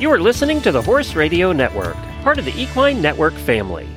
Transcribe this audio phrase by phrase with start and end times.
[0.00, 3.88] You are listening to the Horse Radio Network, part of the Equine Network family.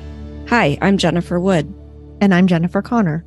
[0.48, 1.74] Hi, I'm Jennifer Wood.
[2.20, 3.26] And I'm Jennifer Connor.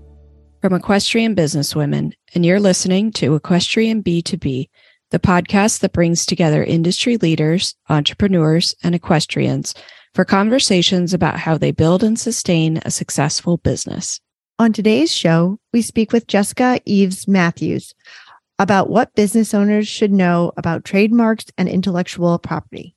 [0.61, 4.69] From Equestrian Businesswomen, and you're listening to Equestrian B2B,
[5.09, 9.75] the podcast that brings together industry leaders, entrepreneurs, and equestrians
[10.15, 14.21] for conversations about how they build and sustain a successful business.
[14.59, 17.93] On today's show, we speak with Jessica Eves Matthews
[18.61, 22.95] about what business owners should know about trademarks and intellectual property.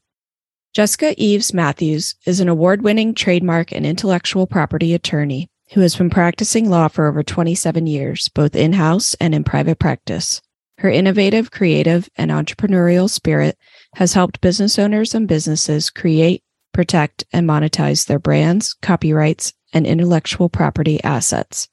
[0.74, 6.10] Jessica Eves Matthews is an award winning trademark and intellectual property attorney who has been
[6.10, 10.42] practicing law for over 27 years, both in house and in private practice.
[10.78, 13.56] Her innovative, creative, and entrepreneurial spirit
[13.94, 16.42] has helped business owners and businesses create,
[16.74, 21.70] protect, and monetize their brands, copyrights, and intellectual property assets.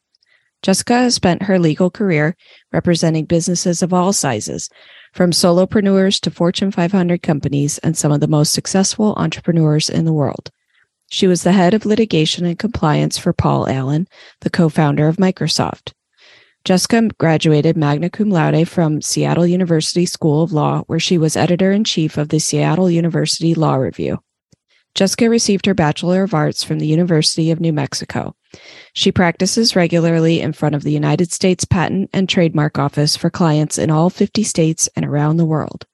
[0.62, 2.36] Jessica has spent her legal career
[2.72, 4.70] representing businesses of all sizes,
[5.14, 10.14] from solopreneurs to Fortune 500 companies and some of the most successful entrepreneurs in the
[10.14, 10.52] world.
[11.10, 14.08] She was the head of litigation and compliance for Paul Allen,
[14.42, 15.94] the co founder of Microsoft.
[16.64, 21.72] Jessica graduated magna cum laude from Seattle University School of Law, where she was editor
[21.72, 24.20] in chief of the Seattle University Law Review.
[24.94, 28.36] Jessica received her Bachelor of Arts from the University of New Mexico.
[28.94, 33.78] She practices regularly in front of the United States Patent and Trademark Office for clients
[33.78, 35.86] in all 50 states and around the world.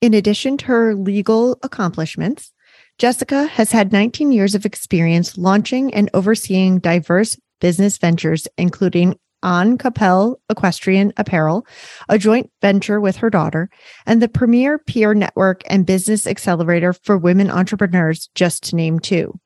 [0.00, 2.52] In addition to her legal accomplishments,
[2.98, 9.78] Jessica has had 19 years of experience launching and overseeing diverse business ventures, including on
[9.78, 11.66] Capel Equestrian Apparel,
[12.08, 13.70] a joint venture with her daughter,
[14.06, 19.38] and the premier peer network and business accelerator for women entrepreneurs, just to name two.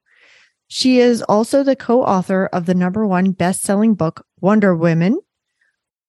[0.68, 5.20] She is also the co author of the number one best selling book, Wonder Women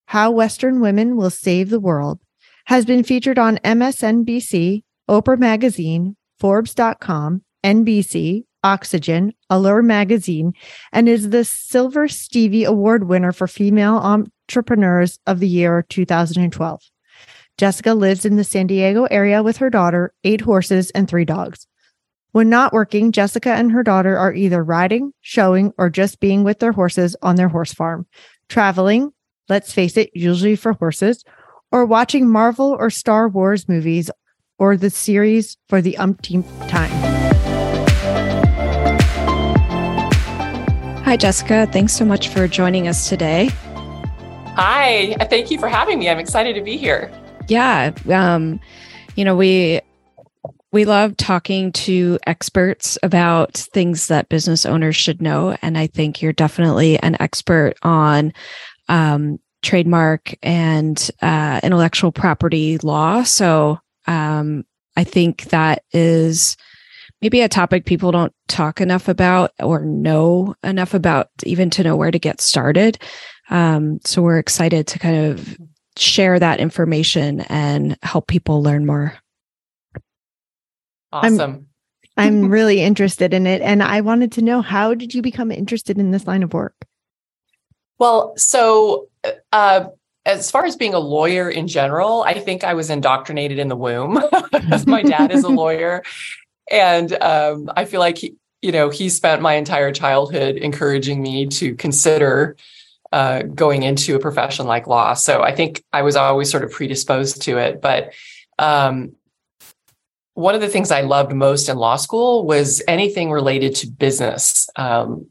[0.06, 2.20] How Western Women Will Save the World,
[2.66, 10.54] has been featured on MSNBC, Oprah Magazine, Forbes.com, NBC, Oxygen, Allure Magazine,
[10.92, 16.80] and is the Silver Stevie Award winner for Female Entrepreneurs of the Year 2012.
[17.56, 21.68] Jessica lives in the San Diego area with her daughter, eight horses, and three dogs.
[22.32, 26.58] When not working, Jessica and her daughter are either riding, showing, or just being with
[26.58, 28.06] their horses on their horse farm,
[28.48, 29.12] traveling,
[29.48, 31.24] let's face it, usually for horses,
[31.70, 34.10] or watching Marvel or Star Wars movies
[34.58, 37.03] or the series for the umpteenth time.
[41.04, 41.68] Hi, Jessica.
[41.70, 43.50] Thanks so much for joining us today.
[44.56, 46.08] Hi, thank you for having me.
[46.08, 47.12] I'm excited to be here.
[47.46, 47.92] Yeah.
[48.10, 48.58] Um,
[49.14, 49.82] you know, we
[50.72, 55.58] we love talking to experts about things that business owners should know.
[55.60, 58.32] And I think you're definitely an expert on
[58.88, 63.24] um, trademark and uh, intellectual property law.
[63.24, 64.64] So um,
[64.96, 66.56] I think that is
[67.24, 71.96] maybe a topic people don't talk enough about or know enough about, even to know
[71.96, 72.98] where to get started.
[73.48, 75.56] Um, so we're excited to kind of
[75.96, 79.16] share that information and help people learn more.
[81.12, 81.66] Awesome.
[82.18, 83.62] I'm, I'm really interested in it.
[83.62, 86.76] And I wanted to know how did you become interested in this line of work?
[87.98, 89.08] Well, so
[89.50, 89.86] uh,
[90.26, 93.76] as far as being a lawyer in general, I think I was indoctrinated in the
[93.76, 94.20] womb
[94.52, 96.02] because my dad is a lawyer.
[96.70, 101.46] And um, I feel like, he, you know, he spent my entire childhood encouraging me
[101.46, 102.56] to consider
[103.12, 105.14] uh, going into a profession like law.
[105.14, 107.80] So I think I was always sort of predisposed to it.
[107.80, 108.12] But
[108.58, 109.12] um,
[110.34, 114.68] one of the things I loved most in law school was anything related to business.
[114.76, 115.26] Um,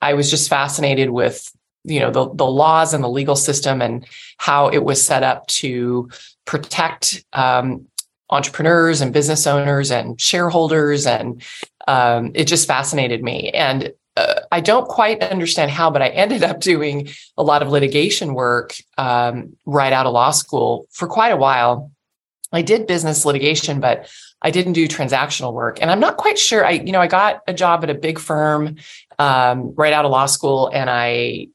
[0.00, 1.52] I was just fascinated with
[1.84, 4.06] you know the, the laws and the legal system and
[4.38, 6.10] how it was set up to
[6.44, 7.86] protect um,
[8.30, 11.42] entrepreneurs and business owners and shareholders and
[11.86, 16.42] um, it just fascinated me and uh, i don't quite understand how but i ended
[16.42, 21.30] up doing a lot of litigation work um, right out of law school for quite
[21.30, 21.90] a while
[22.52, 24.08] i did business litigation but
[24.40, 25.82] I didn't do transactional work.
[25.82, 26.64] And I'm not quite sure.
[26.64, 28.76] I, you know, I got a job at a big firm
[29.18, 30.70] um, right out of law school.
[30.72, 31.48] And I,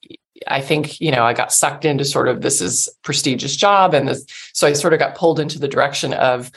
[0.48, 3.94] I think, you know, I got sucked into sort of this is prestigious job.
[3.94, 6.52] And this, so I sort of got pulled into the direction of,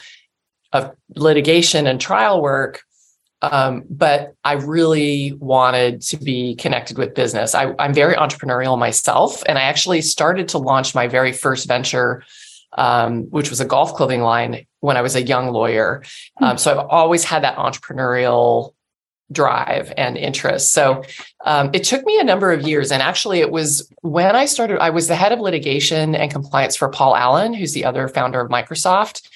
[0.73, 2.81] of litigation and trial work.
[3.41, 7.53] Um, but I really wanted to be connected with business.
[7.53, 9.43] I, I'm very entrepreneurial myself.
[9.47, 12.23] And I actually started to launch my very first venture
[12.77, 16.03] um, which was a golf clothing line when I was a young lawyer.
[16.37, 16.43] Hmm.
[16.43, 18.73] Um, so I've always had that entrepreneurial
[19.31, 20.71] drive and interest.
[20.71, 21.03] So
[21.45, 22.91] um, it took me a number of years.
[22.91, 26.75] And actually, it was when I started, I was the head of litigation and compliance
[26.75, 29.27] for Paul Allen, who's the other founder of Microsoft.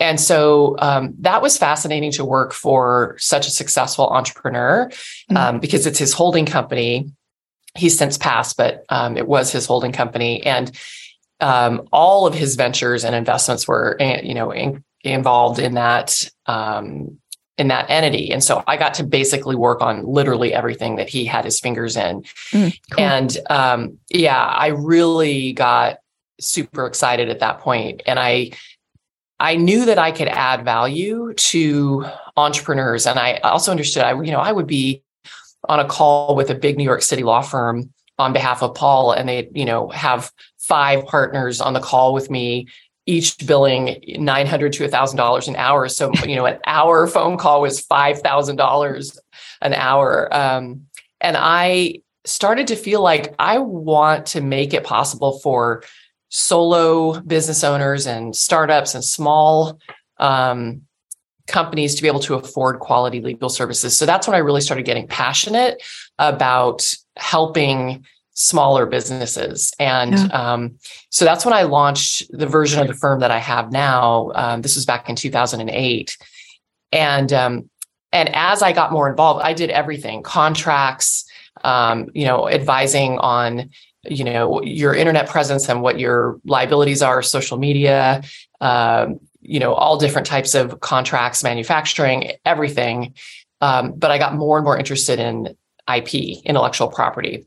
[0.00, 5.36] and so um, that was fascinating to work for such a successful entrepreneur mm-hmm.
[5.36, 7.10] um, because it's his holding company.
[7.74, 10.70] He's since passed, but um, it was his holding company, and
[11.40, 16.28] um, all of his ventures and investments were, eh, you know, in, involved in that
[16.46, 17.18] um,
[17.58, 18.30] in that entity.
[18.32, 21.96] And so I got to basically work on literally everything that he had his fingers
[21.96, 22.22] in.
[22.52, 23.04] Mm, cool.
[23.04, 25.98] And um, yeah, I really got
[26.40, 28.02] super excited at that point.
[28.06, 28.52] And I
[29.40, 32.06] I knew that I could add value to
[32.36, 33.06] entrepreneurs.
[33.06, 35.02] And I also understood I, you know, I would be
[35.68, 39.12] on a call with a big New York City law firm on behalf of Paul,
[39.12, 42.66] and they, you know, have five partners on the call with me
[43.08, 45.88] each billing 900 to $1000 an hour.
[45.88, 49.18] So you know an hour phone call was $5000
[49.62, 50.28] an hour.
[50.34, 50.88] Um,
[51.20, 55.82] and i started to feel like i want to make it possible for
[56.28, 59.78] solo business owners and startups and small
[60.18, 60.82] um,
[61.46, 63.96] companies to be able to afford quality legal services.
[63.96, 65.82] So that's when i really started getting passionate
[66.18, 68.04] about helping
[68.38, 69.72] smaller businesses.
[69.80, 70.26] And yeah.
[70.26, 70.78] um,
[71.10, 74.30] so that's when I launched the version of the firm that I have now.
[74.36, 76.16] Um, this was back in 2008.
[76.92, 77.68] And um,
[78.12, 81.28] and as I got more involved, I did everything: contracts,
[81.64, 83.70] um, you know, advising on
[84.08, 88.22] you know your internet presence and what your liabilities are, social media,
[88.60, 89.08] uh,
[89.42, 93.14] you know, all different types of contracts, manufacturing, everything.
[93.60, 95.56] Um, but I got more and more interested in
[95.92, 97.46] IP, intellectual property.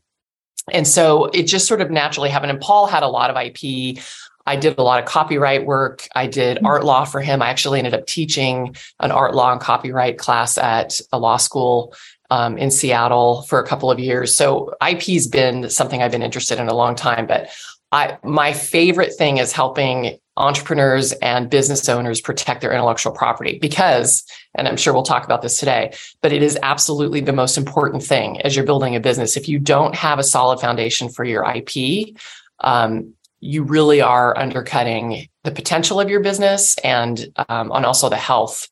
[0.70, 2.52] And so it just sort of naturally happened.
[2.52, 4.02] And Paul had a lot of IP.
[4.46, 6.06] I did a lot of copyright work.
[6.14, 6.66] I did mm-hmm.
[6.66, 7.42] art law for him.
[7.42, 11.94] I actually ended up teaching an art law and copyright class at a law school
[12.30, 14.34] um, in Seattle for a couple of years.
[14.34, 17.26] So IP's been something I've been interested in a long time.
[17.26, 17.50] But
[17.92, 24.24] I my favorite thing is helping entrepreneurs and business owners protect their intellectual property because,
[24.54, 28.02] and I'm sure we'll talk about this today, but it is absolutely the most important
[28.02, 29.36] thing as you're building a business.
[29.36, 32.16] If you don't have a solid foundation for your IP,
[32.60, 38.16] um, you really are undercutting the potential of your business and um, and also the
[38.16, 38.68] health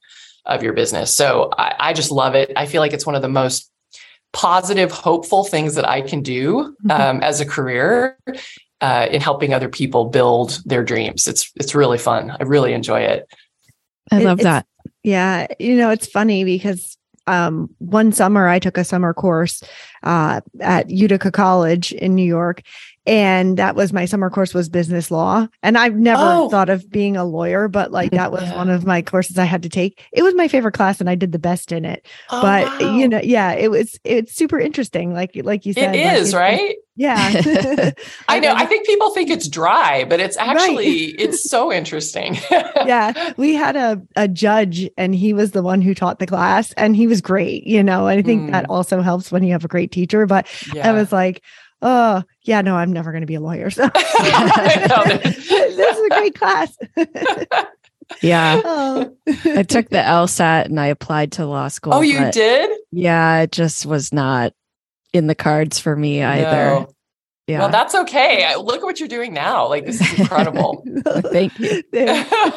[0.46, 1.12] of your business.
[1.12, 2.52] So I, I just love it.
[2.56, 3.70] I feel like it's one of the most
[4.32, 6.90] positive, hopeful things that I can do mm-hmm.
[6.90, 8.16] um, as a career
[8.80, 11.26] uh, in helping other people build their dreams.
[11.26, 12.30] It's it's really fun.
[12.30, 13.28] I really enjoy it.
[14.12, 14.66] I love that.
[15.02, 16.96] Yeah, you know, it's funny because
[17.26, 19.62] um, one summer I took a summer course
[20.02, 22.62] uh, at Utica College in New York,
[23.06, 26.48] and that was my summer course was business law and i've never oh.
[26.48, 28.56] thought of being a lawyer but like that was yeah.
[28.56, 31.14] one of my courses i had to take it was my favorite class and i
[31.14, 32.96] did the best in it oh, but wow.
[32.96, 36.40] you know yeah it was it's super interesting like like you said it is like,
[36.40, 37.30] right yeah
[38.28, 41.14] i know i think people think it's dry but it's actually right.
[41.18, 45.94] it's so interesting yeah we had a, a judge and he was the one who
[45.94, 48.52] taught the class and he was great you know and i think mm.
[48.52, 50.90] that also helps when you have a great teacher but yeah.
[50.90, 51.42] i was like
[51.82, 56.34] oh yeah no i'm never going to be a lawyer so this is a great
[56.34, 56.76] class
[58.22, 59.16] yeah oh.
[59.56, 63.52] i took the lsat and i applied to law school oh you did yeah it
[63.52, 64.52] just was not
[65.12, 66.94] in the cards for me either no.
[67.46, 67.58] Yeah.
[67.58, 68.54] Well, that's okay.
[68.54, 69.66] Look at what you're doing now.
[69.66, 70.84] Like this is incredible.
[71.04, 71.82] Thank you.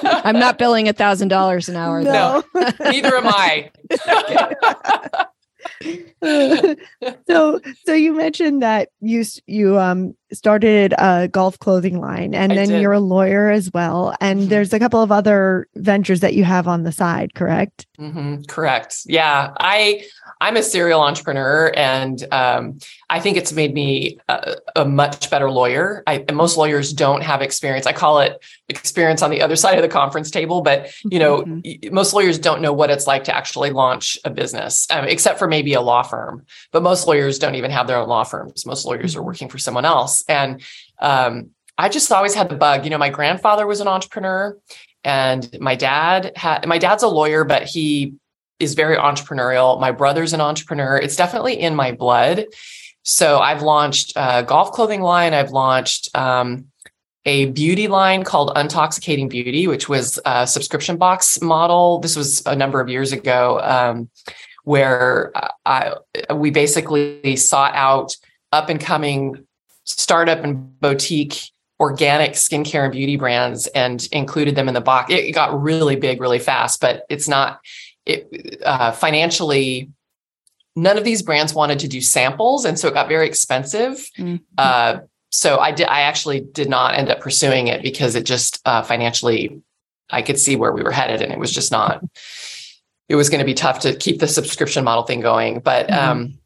[0.03, 2.03] I'm not billing a thousand dollars an hour.
[2.03, 2.44] No,
[2.80, 3.72] neither am I.
[7.27, 12.56] so so you mentioned that you you um started a golf clothing line and I
[12.56, 12.82] then did.
[12.82, 14.50] you're a lawyer as well and mm-hmm.
[14.50, 18.44] there's a couple of other ventures that you have on the side correct mm-hmm.
[18.48, 20.04] correct yeah i
[20.42, 22.78] i'm a serial entrepreneur and um,
[23.10, 27.42] i think it's made me a, a much better lawyer I, most lawyers don't have
[27.42, 31.20] experience i call it experience on the other side of the conference table but you
[31.20, 31.94] know mm-hmm.
[31.94, 35.48] most lawyers don't know what it's like to actually launch a business um, except for
[35.48, 38.86] maybe a law firm but most lawyers don't even have their own law firms most
[38.86, 39.28] lawyers are mm-hmm.
[39.28, 40.62] working for someone else and
[41.00, 42.84] um, I just always had the bug.
[42.84, 44.58] You know, my grandfather was an entrepreneur,
[45.03, 46.68] and my dad had.
[46.68, 48.13] My dad's a lawyer, but he
[48.60, 49.80] is very entrepreneurial.
[49.80, 50.98] My brother's an entrepreneur.
[50.98, 52.46] It's definitely in my blood.
[53.03, 55.34] So I've launched a golf clothing line.
[55.34, 56.68] I've launched um,
[57.25, 62.00] a beauty line called Untoxicating Beauty, which was a subscription box model.
[62.00, 64.10] This was a number of years ago, um,
[64.63, 65.34] where
[65.65, 65.96] I,
[66.34, 68.15] we basically sought out
[68.51, 69.46] up and coming
[69.86, 75.12] startup and boutique organic skincare and beauty brands and included them in the box.
[75.12, 77.60] It got really big really fast, but it's not
[78.06, 79.90] it uh, financially.
[80.75, 84.10] None of these brands wanted to do samples, and so it got very expensive.
[84.18, 84.38] Mm-hmm.
[84.58, 85.00] Uh,
[85.30, 85.88] so I did.
[85.88, 89.62] I actually did not end up pursuing it because it just uh, financially
[90.10, 92.04] I could see where we were headed, and it was just not.
[93.10, 96.10] It was going to be tough to keep the subscription model thing going, but mm-hmm.
[96.10, 96.40] um,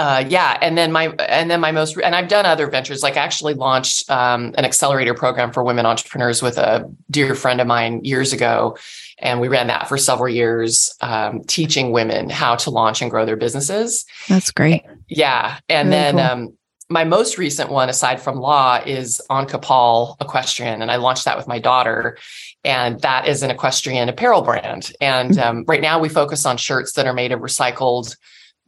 [0.00, 3.02] uh, yeah, and then my and then my most and I've done other ventures.
[3.02, 7.60] Like I actually launched um, an accelerator program for women entrepreneurs with a dear friend
[7.60, 8.78] of mine years ago,
[9.18, 13.26] and we ran that for several years, um, teaching women how to launch and grow
[13.26, 14.06] their businesses.
[14.26, 14.84] That's great.
[15.08, 16.24] Yeah, and then cool.
[16.24, 21.26] um, my most recent one, aside from law, is on Kapal Equestrian, and I launched
[21.26, 22.16] that with my daughter.
[22.64, 24.92] And that is an equestrian apparel brand.
[25.00, 25.58] And mm-hmm.
[25.58, 28.16] um, right now, we focus on shirts that are made of recycled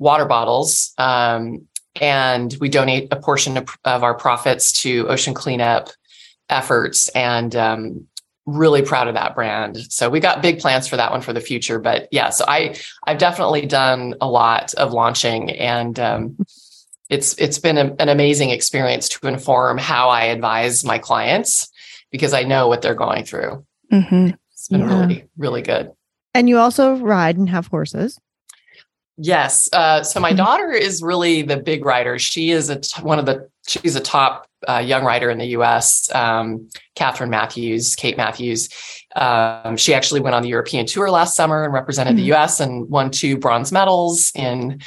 [0.03, 0.93] water bottles.
[0.99, 1.67] Um,
[2.01, 5.91] and we donate a portion of, of, our profits to ocean cleanup
[6.49, 7.09] efforts.
[7.11, 8.07] And um,
[8.47, 9.77] really proud of that brand.
[9.93, 11.79] So we got big plans for that one for the future.
[11.79, 16.37] But yeah, so I I've definitely done a lot of launching, and um,
[17.09, 21.71] it's it's been a, an amazing experience to inform how I advise my clients
[22.11, 23.65] because I know what they're going through.
[23.93, 24.31] Mm-hmm.
[24.53, 25.01] It's been yeah.
[25.01, 25.93] really really good.
[26.35, 28.19] And you also ride and have horses.
[29.19, 29.69] Yes.
[29.73, 30.39] Uh, so my mm-hmm.
[30.39, 32.19] daughter is really the big writer.
[32.19, 35.47] She is a t- one of the she's a top uh, young writer in the
[35.47, 36.13] U.S.
[36.15, 38.69] Um, Catherine Matthews, Kate Matthews.
[39.15, 42.23] Um, she actually went on the European tour last summer and represented mm-hmm.
[42.23, 42.61] the U.S.
[42.61, 44.81] and won two bronze medals in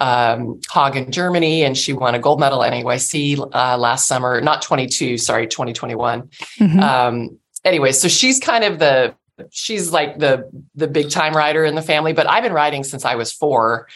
[0.00, 4.40] um, Hagen, Germany, and she won a gold medal at NAYC uh, last summer.
[4.40, 6.28] Not 22, sorry, 2021.
[6.58, 6.80] Mm-hmm.
[6.80, 9.14] Um, anyway, so she's kind of the
[9.50, 12.12] she's like the the big time rider in the family.
[12.12, 13.88] But I've been riding since I was four,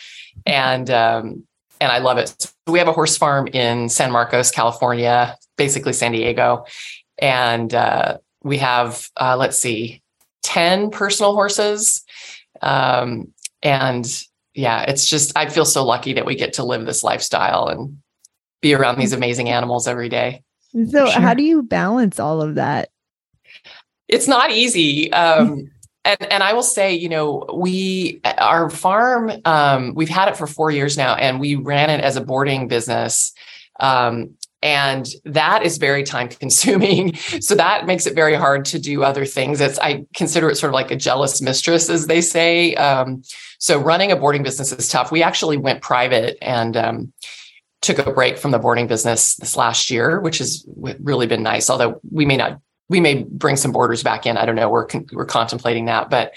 [0.46, 1.44] and um,
[1.80, 2.34] and I love it.
[2.38, 6.64] So we have a horse farm in San Marcos, California, basically San Diego,
[7.18, 10.02] and uh, we have uh, let's see,
[10.42, 12.04] ten personal horses,
[12.62, 13.32] um,
[13.62, 14.06] and
[14.54, 17.98] yeah, it's just I feel so lucky that we get to live this lifestyle and
[18.60, 20.42] be around these amazing animals every day.
[20.72, 21.20] So, sure.
[21.20, 22.88] how do you balance all of that?
[24.08, 25.12] It's not easy.
[25.12, 25.70] Um,
[26.04, 30.46] and and I will say, you know, we our farm, um, we've had it for
[30.46, 33.32] four years now, and we ran it as a boarding business.
[33.80, 39.04] Um, and that is very time consuming so that makes it very hard to do
[39.04, 42.74] other things it's i consider it sort of like a jealous mistress as they say
[42.76, 43.22] um,
[43.58, 47.12] so running a boarding business is tough we actually went private and um,
[47.82, 50.64] took a break from the boarding business this last year which has
[51.00, 54.36] really been nice although we may not we may bring some boarders back in.
[54.36, 54.68] I don't know.
[54.68, 56.34] We're we're contemplating that, but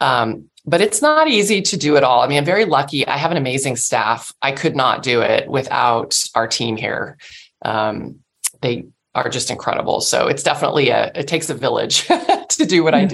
[0.00, 2.22] um, but it's not easy to do it all.
[2.22, 3.06] I mean, I'm very lucky.
[3.06, 4.32] I have an amazing staff.
[4.42, 7.18] I could not do it without our team here.
[7.64, 8.20] Um,
[8.60, 10.00] they are just incredible.
[10.00, 11.12] So it's definitely a.
[11.14, 13.04] It takes a village to do what mm-hmm.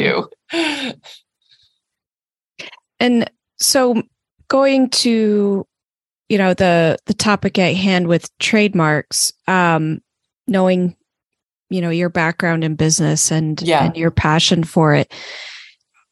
[0.52, 0.94] I do.
[2.98, 4.02] And so,
[4.48, 5.66] going to
[6.28, 10.00] you know the the topic at hand with trademarks, um,
[10.46, 10.96] knowing
[11.70, 13.84] you know your background in business and, yeah.
[13.84, 15.12] and your passion for it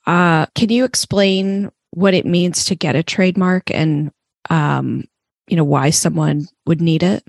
[0.07, 4.11] uh, can you explain what it means to get a trademark and
[4.51, 5.05] um,
[5.49, 7.27] you know why someone would need it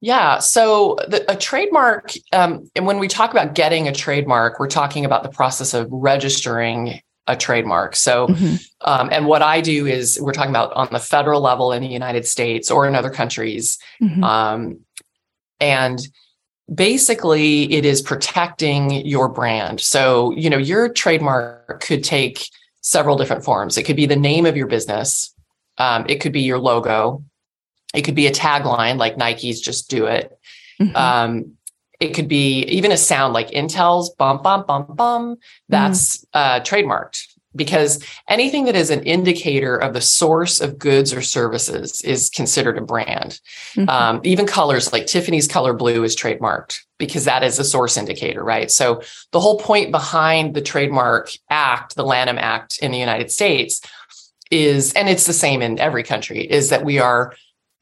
[0.00, 4.66] yeah so the, a trademark um, and when we talk about getting a trademark we're
[4.66, 8.56] talking about the process of registering a trademark so mm-hmm.
[8.82, 11.88] um, and what i do is we're talking about on the federal level in the
[11.88, 14.22] united states or in other countries mm-hmm.
[14.22, 14.78] um,
[15.60, 16.08] and
[16.72, 19.80] basically it is protecting your brand.
[19.80, 22.48] So, you know, your trademark could take
[22.80, 23.76] several different forms.
[23.76, 25.34] It could be the name of your business.
[25.78, 27.24] Um, it could be your logo.
[27.94, 30.36] It could be a tagline like Nike's just do it.
[30.80, 30.96] Mm-hmm.
[30.96, 31.52] Um,
[32.00, 35.36] it could be even a sound like Intel's bum bum bum bum.
[35.68, 36.38] That's mm-hmm.
[36.38, 42.00] uh, trademarked because anything that is an indicator of the source of goods or services
[42.02, 43.40] is considered a brand.
[43.74, 43.88] Mm-hmm.
[43.88, 48.42] Um, even colors like Tiffany's color blue is trademarked because that is a source indicator,
[48.42, 48.70] right?
[48.70, 53.80] So the whole point behind the Trademark Act, the Lanham Act in the United States,
[54.50, 57.34] is, and it's the same in every country, is that we are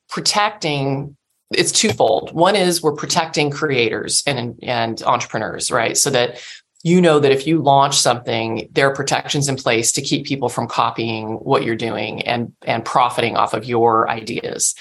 [0.08, 1.16] protecting
[1.54, 2.32] it's twofold.
[2.32, 5.96] One is we're protecting creators and and entrepreneurs, right?
[5.96, 6.42] So that
[6.82, 10.48] you know that if you launch something, there are protections in place to keep people
[10.48, 14.74] from copying what you're doing and and profiting off of your ideas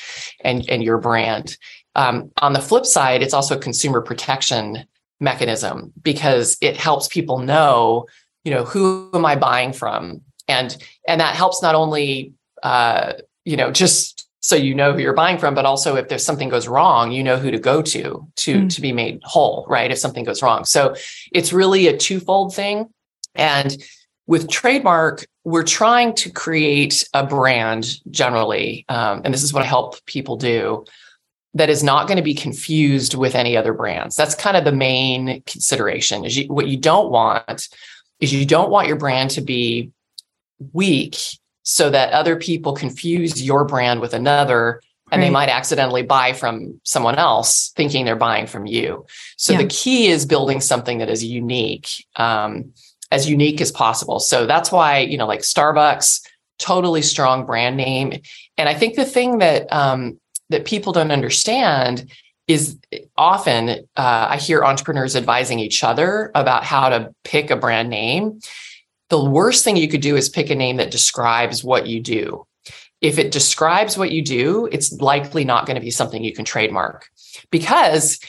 [0.44, 1.58] and and your brand.
[1.96, 4.86] Um, on the flip side, it's also a consumer protection
[5.20, 8.08] mechanism because it helps people know,
[8.44, 10.76] you know, who am I buying from, and
[11.08, 13.14] and that helps not only uh,
[13.46, 16.50] you know just so you know who you're buying from but also if there's something
[16.50, 18.74] goes wrong you know who to go to to mm.
[18.74, 20.96] to be made whole right if something goes wrong so
[21.32, 22.90] it's really a twofold thing
[23.36, 23.78] and
[24.28, 29.66] with trademark we're trying to create a brand generally um, and this is what i
[29.66, 30.84] help people do
[31.54, 34.16] that is not going to be confused with any other brands.
[34.16, 36.24] That's kind of the main consideration.
[36.24, 37.68] Is you, what you don't want
[38.20, 39.92] is you don't want your brand to be
[40.74, 41.18] weak
[41.64, 45.28] so that other people confuse your brand with another and right.
[45.28, 49.06] they might accidentally buy from someone else thinking they're buying from you.
[49.38, 49.60] So yeah.
[49.60, 52.74] the key is building something that is unique, um,
[53.12, 54.20] as unique as possible.
[54.20, 56.22] So that's why, you know, like Starbucks,
[56.60, 58.22] totally strong brand name.
[58.58, 62.10] And I think the thing that um, that people don't understand
[62.48, 62.78] is
[63.18, 68.40] often uh, I hear entrepreneurs advising each other about how to pick a brand name.
[69.12, 72.48] The worst thing you could do is pick a name that describes what you do.
[73.02, 76.46] If it describes what you do, it's likely not going to be something you can
[76.46, 77.10] trademark
[77.52, 78.20] because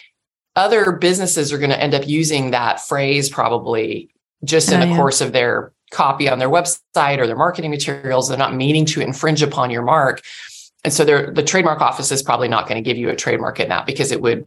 [0.57, 4.11] other businesses are going to end up using that phrase probably
[4.45, 4.97] just in oh, the yeah.
[4.97, 8.29] course of their copy on their website or their marketing materials.
[8.29, 10.21] They're not meaning to infringe upon your mark.
[10.83, 13.69] And so the trademark office is probably not going to give you a trademark in
[13.69, 14.47] that because it would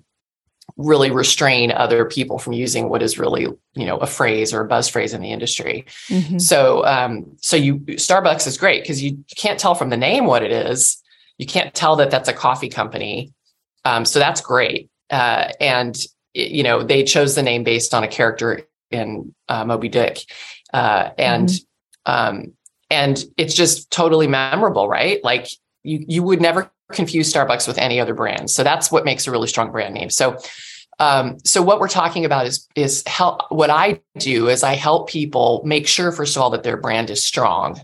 [0.77, 4.67] really restrain other people from using what is really you know a phrase or a
[4.67, 5.86] buzz phrase in the industry.
[6.10, 6.38] Mm-hmm.
[6.38, 10.44] so um so you starbucks is great because you can't tell from the name what
[10.44, 11.01] it is.
[11.38, 13.34] You can't tell that that's a coffee company.
[13.86, 14.89] Um so that's great.
[15.10, 15.98] Uh and
[16.34, 20.20] you know they chose the name based on a character in uh, moby dick.
[20.74, 22.12] Uh and mm-hmm.
[22.12, 22.53] um
[22.89, 25.24] and it's just totally memorable right?
[25.24, 25.48] Like
[25.84, 28.50] you you would never confuse Starbucks with any other brand.
[28.51, 30.10] So that's what makes a really strong brand name.
[30.10, 30.38] So
[31.00, 35.10] um, so what we're talking about is is help what I do is I help
[35.10, 37.82] people make sure first of all that their brand is strong.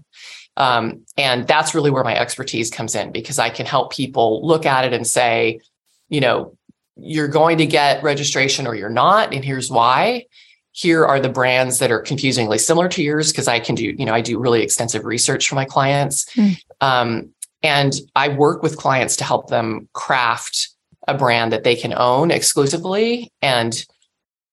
[0.57, 4.65] Um, and that's really where my expertise comes in because I can help people look
[4.65, 5.61] at it and say,
[6.09, 6.57] you know,
[6.97, 10.25] you're going to get registration or you're not, and here's why.
[10.73, 14.05] Here are the brands that are confusingly similar to yours because I can do, you
[14.05, 16.25] know, I do really extensive research for my clients.
[16.35, 16.61] Mm.
[16.79, 17.29] Um,
[17.63, 20.69] and I work with clients to help them craft
[21.07, 23.85] a brand that they can own exclusively and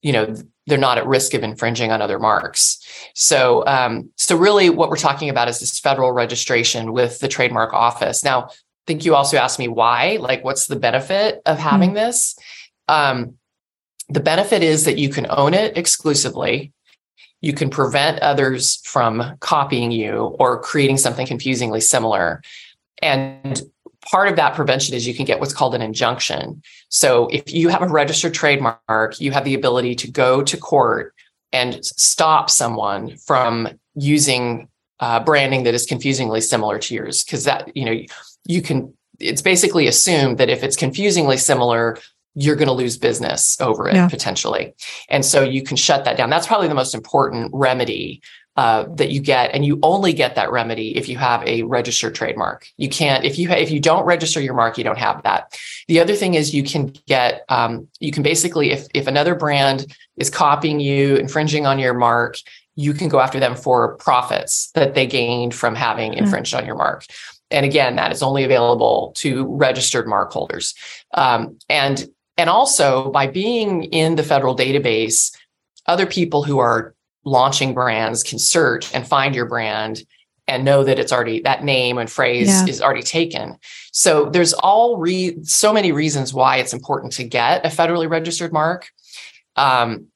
[0.03, 0.35] you know
[0.69, 2.79] they're not at risk of infringing on other marks.
[3.15, 7.73] So um, so really what we're talking about is this federal registration with the trademark
[7.73, 8.23] office.
[8.23, 8.53] Now, I
[8.87, 12.07] think you also asked me why, like what's the benefit of having mm-hmm.
[12.07, 12.37] this?
[12.87, 13.39] Um,
[14.09, 16.73] the benefit is that you can own it exclusively.
[17.41, 22.43] You can prevent others from copying you or creating something confusingly similar.
[23.03, 23.63] And
[24.11, 26.63] part of that prevention is you can get what's called an injunction.
[26.89, 31.15] So if you have a registered trademark, you have the ability to go to court
[31.53, 34.69] and stop someone from using
[35.01, 38.01] uh, branding that is confusingly similar to yours because that you know
[38.47, 41.97] you can it's basically assumed that if it's confusingly similar
[42.35, 44.09] you're going to lose business over it yeah.
[44.09, 44.75] potentially
[45.09, 48.21] and so you can shut that down that's probably the most important remedy
[48.59, 52.13] uh, that you get, and you only get that remedy if you have a registered
[52.13, 52.67] trademark.
[52.77, 55.57] You can't if you if you don't register your mark, you don't have that.
[55.87, 59.95] The other thing is you can get um, you can basically if if another brand
[60.17, 62.35] is copying you, infringing on your mark,
[62.75, 66.25] you can go after them for profits that they gained from having mm-hmm.
[66.25, 67.05] infringed on your mark.
[67.53, 70.75] And again, that is only available to registered mark holders.
[71.15, 75.33] Um, and and also by being in the federal database,
[75.87, 80.03] other people who are launching brands can search and find your brand
[80.47, 82.67] and know that it's already that name and phrase yeah.
[82.67, 83.59] is already taken.
[83.93, 88.53] So there's all re- so many reasons why it's important to get a federally registered
[88.53, 88.89] mark.
[89.57, 90.07] Um,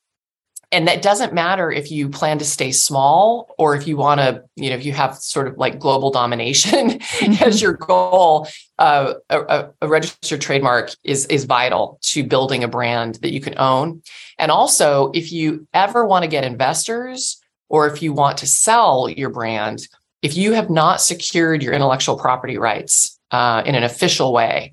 [0.72, 4.42] and that doesn't matter if you plan to stay small or if you want to
[4.56, 7.44] you know if you have sort of like global domination mm-hmm.
[7.44, 13.16] as your goal uh, a, a, registered trademark is is vital to building a brand
[13.16, 14.02] that you can own
[14.38, 19.08] and also if you ever want to get investors or if you want to sell
[19.08, 19.86] your brand
[20.22, 24.72] if you have not secured your intellectual property rights uh, in an official way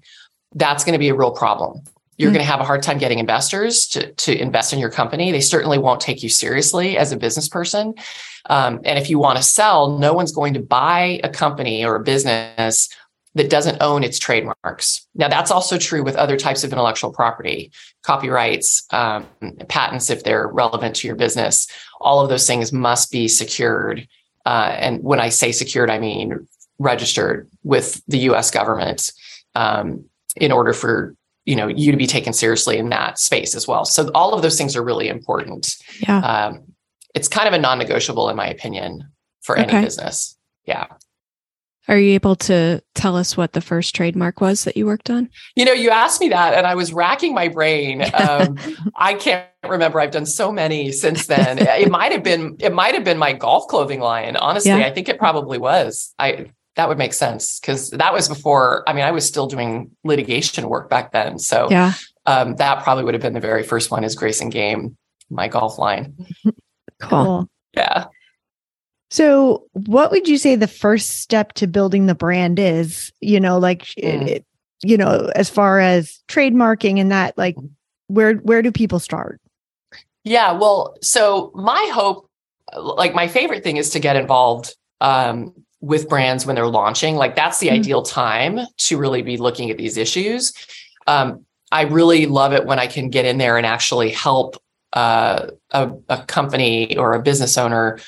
[0.56, 1.82] that's going to be a real problem
[2.20, 2.36] you're mm-hmm.
[2.36, 5.32] going to have a hard time getting investors to, to invest in your company.
[5.32, 7.96] They certainly won't take you seriously as a business person.
[8.50, 11.96] Um, and if you want to sell, no one's going to buy a company or
[11.96, 12.90] a business
[13.36, 15.08] that doesn't own its trademarks.
[15.16, 17.72] Now, that's also true with other types of intellectual property,
[18.04, 19.26] copyrights, um,
[19.70, 21.68] patents, if they're relevant to your business.
[22.02, 24.06] All of those things must be secured.
[24.46, 26.48] Uh, and when I say secured, I mean
[26.80, 29.12] registered with the US government
[29.56, 30.04] um,
[30.36, 31.16] in order for
[31.50, 34.44] you know you to be taken seriously in that space as well so all of
[34.44, 35.76] those things are really important
[36.08, 36.64] yeah um,
[37.16, 39.02] it's kind of a non-negotiable in my opinion
[39.42, 39.68] for okay.
[39.70, 40.86] any business yeah
[41.88, 45.28] are you able to tell us what the first trademark was that you worked on?
[45.56, 48.06] You know, you asked me that, and I was racking my brain.
[48.20, 48.60] Um,
[48.96, 50.00] I can't remember.
[50.00, 51.58] I've done so many since then.
[51.58, 52.58] it might have been.
[52.60, 54.36] It might have been my golf clothing line.
[54.36, 54.86] Honestly, yeah.
[54.86, 56.14] I think it probably was.
[56.20, 58.84] I that would make sense because that was before.
[58.88, 61.94] I mean, I was still doing litigation work back then, so Yeah.
[62.26, 64.04] um, that probably would have been the very first one.
[64.04, 64.96] Is grace and Game
[65.30, 66.16] my golf line?
[67.02, 67.48] Cool.
[67.76, 68.08] Yeah.
[69.10, 73.12] So, what would you say the first step to building the brand is?
[73.22, 74.28] You know, like it- Mm.
[74.28, 74.46] it-
[74.84, 77.56] you know, as far as trademarking and that, like
[78.08, 79.40] where where do people start?
[80.26, 82.30] Yeah, well, so my hope,
[82.78, 87.16] like my favorite thing is to get involved um, with brands when they're launching.
[87.16, 87.80] Like that's the Mhm.
[87.80, 90.54] ideal time to really be looking at these issues.
[91.08, 94.58] Um, I really love it when I can get in there and actually help
[94.94, 98.00] uh, a, a company or a business owner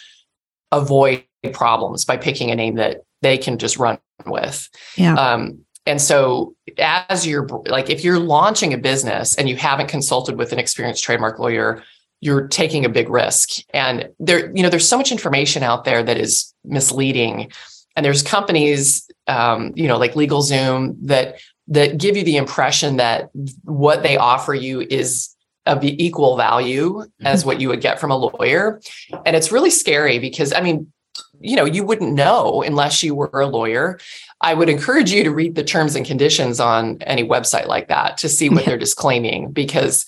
[0.71, 4.67] avoid problems by picking a name that they can just run with.
[4.95, 5.13] Yeah.
[5.13, 10.37] Um, and so as you're like, if you're launching a business and you haven't consulted
[10.37, 11.83] with an experienced trademark lawyer,
[12.21, 13.63] you're taking a big risk.
[13.73, 17.51] And there, you know, there's so much information out there that is misleading.
[17.95, 23.29] And there's companies, um, you know, like LegalZoom that that give you the impression that
[23.63, 28.11] what they offer you is of the equal value as what you would get from
[28.11, 28.81] a lawyer.
[29.25, 30.91] And it's really scary because I mean,
[31.39, 33.99] you know, you wouldn't know unless you were a lawyer.
[34.41, 38.17] I would encourage you to read the terms and conditions on any website like that
[38.19, 38.69] to see what Yeah.
[38.69, 40.05] they're disclaiming because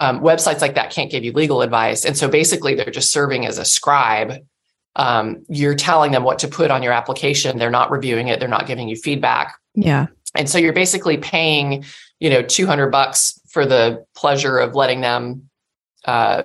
[0.00, 2.04] um, websites like that can't give you legal advice.
[2.04, 4.44] And so basically, they're just serving as a scribe.
[4.96, 7.58] Um, you're telling them what to put on your application.
[7.58, 8.38] They're not reviewing it.
[8.40, 9.56] They're not giving you feedback.
[9.74, 10.06] Yeah.
[10.34, 11.84] And so you're basically paying,
[12.20, 15.48] you know, 200 bucks for the pleasure of letting them,
[16.04, 16.42] uh,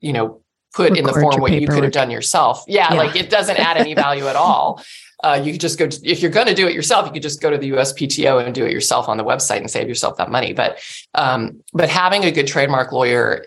[0.00, 0.40] you know,
[0.74, 2.64] put in the form what you could have done yourself.
[2.68, 2.98] Yeah, Yeah.
[2.98, 4.82] like it doesn't add any value at all.
[5.22, 7.22] Uh, you could just go, to, if you're going to do it yourself, you could
[7.22, 10.16] just go to the USPTO and do it yourself on the website and save yourself
[10.16, 10.52] that money.
[10.52, 10.80] But,
[11.14, 13.44] um, but having a good trademark lawyer,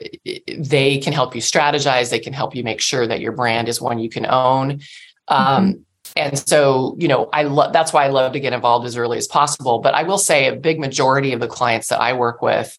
[0.48, 2.12] they can help you strategize.
[2.12, 4.82] They can help you make sure that your brand is one you can own.
[5.28, 8.98] Um, and so, you know, I love that's why I love to get involved as
[8.98, 9.80] early as possible.
[9.80, 12.78] But I will say a big majority of the clients that I work with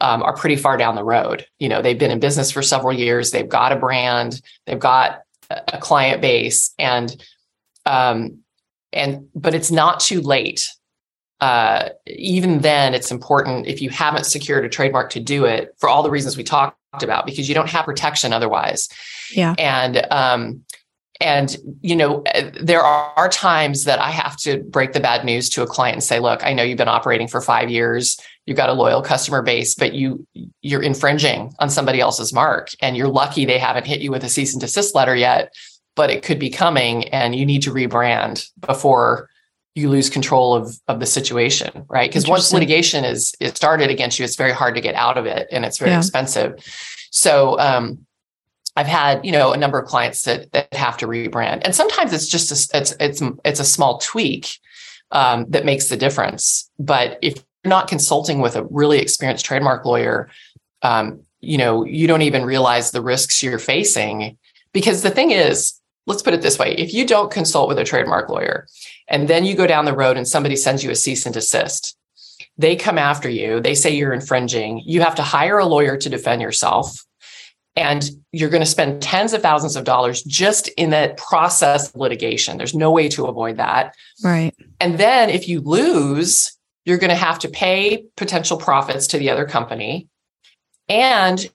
[0.00, 1.46] um, are pretty far down the road.
[1.58, 5.22] You know, they've been in business for several years, they've got a brand, they've got
[5.50, 7.14] a client base, and
[7.86, 8.38] um,
[8.92, 10.68] and but it's not too late.
[11.40, 15.88] Uh, even then, it's important if you haven't secured a trademark to do it for
[15.88, 18.88] all the reasons we talked about, because you don't have protection otherwise
[19.34, 19.54] Yeah.
[19.58, 20.60] and um
[21.20, 25.48] and you know uh, there are times that i have to break the bad news
[25.50, 28.16] to a client and say look i know you've been operating for 5 years
[28.46, 30.24] you've got a loyal customer base but you
[30.60, 34.28] you're infringing on somebody else's mark and you're lucky they haven't hit you with a
[34.28, 35.52] cease and desist letter yet
[35.96, 39.28] but it could be coming and you need to rebrand before
[39.74, 44.18] you lose control of of the situation right because once litigation is is started against
[44.18, 45.98] you it's very hard to get out of it and it's very Yeah.
[45.98, 46.54] expensive
[47.10, 48.06] so um
[48.76, 52.12] I've had, you know, a number of clients that that have to rebrand, and sometimes
[52.12, 54.58] it's just a, it's it's it's a small tweak
[55.12, 56.68] um, that makes the difference.
[56.78, 60.28] But if you're not consulting with a really experienced trademark lawyer,
[60.82, 64.36] um, you know, you don't even realize the risks you're facing.
[64.72, 67.84] Because the thing is, let's put it this way: if you don't consult with a
[67.84, 68.66] trademark lawyer,
[69.08, 71.96] and then you go down the road and somebody sends you a cease and desist,
[72.56, 73.60] they come after you.
[73.60, 74.82] They say you're infringing.
[74.84, 77.04] You have to hire a lawyer to defend yourself
[77.76, 81.96] and you're going to spend tens of thousands of dollars just in that process of
[81.96, 82.56] litigation.
[82.56, 83.94] There's no way to avoid that.
[84.22, 84.54] Right.
[84.80, 89.30] And then if you lose, you're going to have to pay potential profits to the
[89.30, 90.08] other company.
[90.88, 91.50] And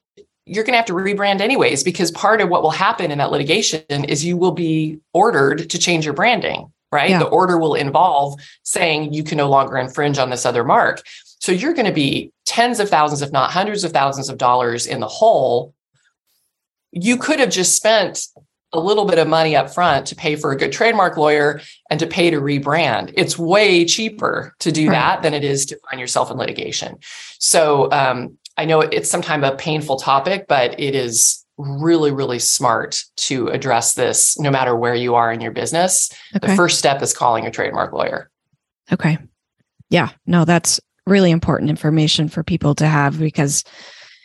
[0.49, 3.31] you're going to have to rebrand anyways, because part of what will happen in that
[3.31, 7.11] litigation is you will be ordered to change your branding, right?
[7.11, 7.19] Yeah.
[7.19, 11.03] The order will involve saying you can no longer infringe on this other mark.
[11.39, 14.87] So you're going to be tens of thousands, if not hundreds of thousands of dollars
[14.87, 15.73] in the hole.
[16.91, 18.25] You could have just spent
[18.73, 21.99] a little bit of money up front to pay for a good trademark lawyer and
[21.99, 23.13] to pay to rebrand.
[23.15, 24.93] It's way cheaper to do Right.
[24.93, 26.97] that than it is to find yourself in litigation.
[27.39, 33.05] So um, I know it's sometimes a painful topic, but it is really, really smart
[33.15, 36.11] to address this no matter where you are in your business.
[36.35, 36.45] Okay.
[36.45, 38.29] The first step is calling a trademark lawyer.
[38.91, 39.17] Okay.
[39.89, 40.09] Yeah.
[40.27, 43.63] No, that's really important information for people to have because,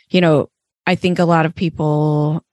[0.09, 0.49] you know,
[0.85, 2.43] I think a lot of people,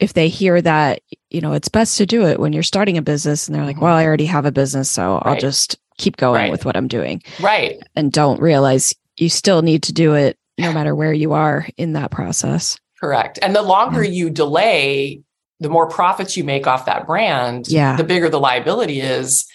[0.00, 3.02] if they hear that, you know, it's best to do it when you're starting a
[3.02, 4.08] business and they're like, well, I mm-hmm.
[4.08, 6.50] already have a business, so I'll just keep going Right.
[6.50, 7.80] with what I'm doing Right.
[7.94, 11.92] and don't realize you still need to do it no matter where you are in
[11.94, 12.78] that process.
[13.00, 13.38] Correct.
[13.42, 15.22] And the longer you delay,
[15.60, 17.96] the more profits you make off that brand, Yeah.
[17.96, 19.46] the bigger the liability is.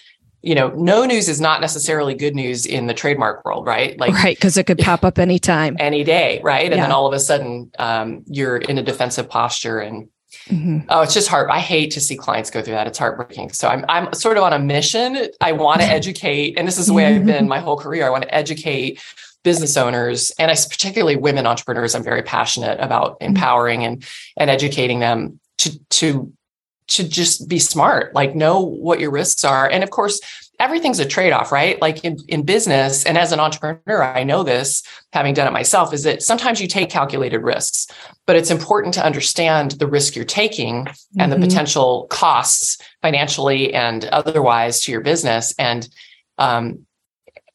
[0.42, 3.98] You know, no news is not necessarily good news in the trademark world, right?
[3.98, 4.36] Like right.
[4.36, 5.74] Because it could pop up anytime.
[5.80, 6.70] any day, right?
[6.70, 10.08] And then all of a sudden, um, you're in a defensive posture, and
[10.48, 10.80] Mm-hmm.
[10.88, 11.48] Oh, it's just hard.
[11.48, 12.88] I hate to see clients go through that.
[12.88, 13.52] It's heartbreaking.
[13.52, 15.28] So I'm I'm sort of on a mission.
[15.40, 18.04] I want to educate, and this is the way I've been my whole career.
[18.04, 19.00] I want to educate
[19.44, 21.94] business owners and I particularly women entrepreneurs.
[21.94, 23.26] I'm very passionate about mm-hmm.
[23.26, 24.04] empowering and
[24.36, 26.32] and educating them to to
[26.86, 29.70] to just be smart, like know what your risks are.
[29.70, 30.20] And of course,
[30.60, 31.80] everything's a trade-off, right?
[31.80, 35.94] Like in, in business and as an entrepreneur, I know this, having done it myself,
[35.94, 37.86] is that sometimes you take calculated risks,
[38.26, 41.20] but it's important to understand the risk you're taking mm-hmm.
[41.20, 41.46] and the mm-hmm.
[41.46, 45.54] potential costs financially and otherwise to your business.
[45.58, 45.88] And
[46.36, 46.86] um,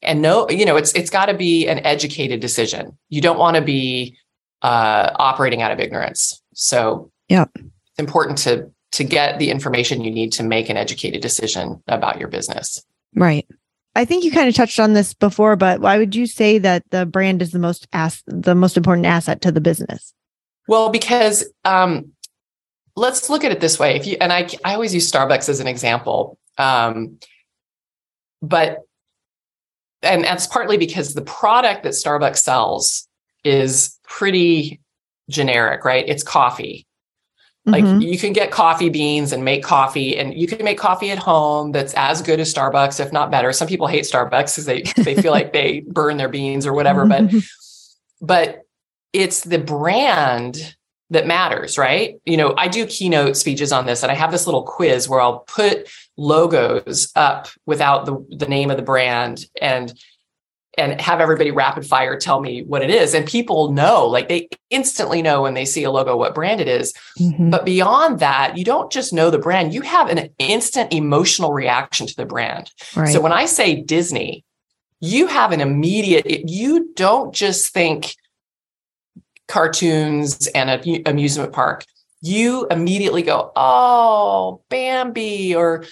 [0.01, 2.97] and no you know, it's it's got to be an educated decision.
[3.09, 4.17] You don't want to be
[4.62, 6.41] uh, operating out of ignorance.
[6.53, 11.21] So yeah, it's important to to get the information you need to make an educated
[11.21, 12.83] decision about your business.
[13.15, 13.47] Right.
[13.95, 16.83] I think you kind of touched on this before, but why would you say that
[16.91, 20.13] the brand is the most as the most important asset to the business?
[20.67, 22.12] Well, because um,
[22.95, 23.95] let's look at it this way.
[23.95, 27.17] If you and I, I always use Starbucks as an example, um,
[28.41, 28.79] but
[30.01, 33.07] and that's partly because the product that Starbucks sells
[33.43, 34.79] is pretty
[35.29, 36.07] generic, right?
[36.07, 36.85] It's coffee.
[37.65, 38.01] Like mm-hmm.
[38.01, 41.71] you can get coffee beans and make coffee, and you can make coffee at home
[41.71, 43.51] that's as good as Starbucks, if not better.
[43.53, 47.05] Some people hate Starbucks because they they feel like they burn their beans or whatever,
[47.05, 47.31] but
[48.21, 48.62] but
[49.13, 50.75] it's the brand
[51.12, 52.19] that matters, right?
[52.26, 55.22] You know, I do keynote speeches on this and I have this little quiz where
[55.22, 59.93] I'll put logos up without the, the name of the brand and
[60.78, 64.48] and have everybody rapid fire tell me what it is and people know like they
[64.69, 67.50] instantly know when they see a logo what brand it is mm-hmm.
[67.50, 72.06] but beyond that you don't just know the brand you have an instant emotional reaction
[72.06, 73.12] to the brand right.
[73.12, 74.45] so when i say disney
[75.02, 78.15] you have an immediate you don't just think
[79.49, 81.83] cartoons and an amusement park,
[82.21, 85.83] you immediately go, oh, Bambi or,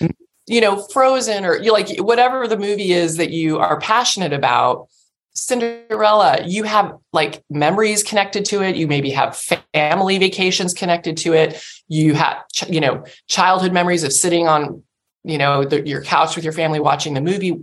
[0.48, 4.88] you know, Frozen or you like whatever the movie is that you are passionate about.
[5.34, 8.76] Cinderella, you have like memories connected to it.
[8.76, 9.38] You maybe have
[9.74, 11.64] family vacations connected to it.
[11.88, 14.84] You have, you know, childhood memories of sitting on,
[15.24, 17.56] you know, the, your couch with your family watching the movie.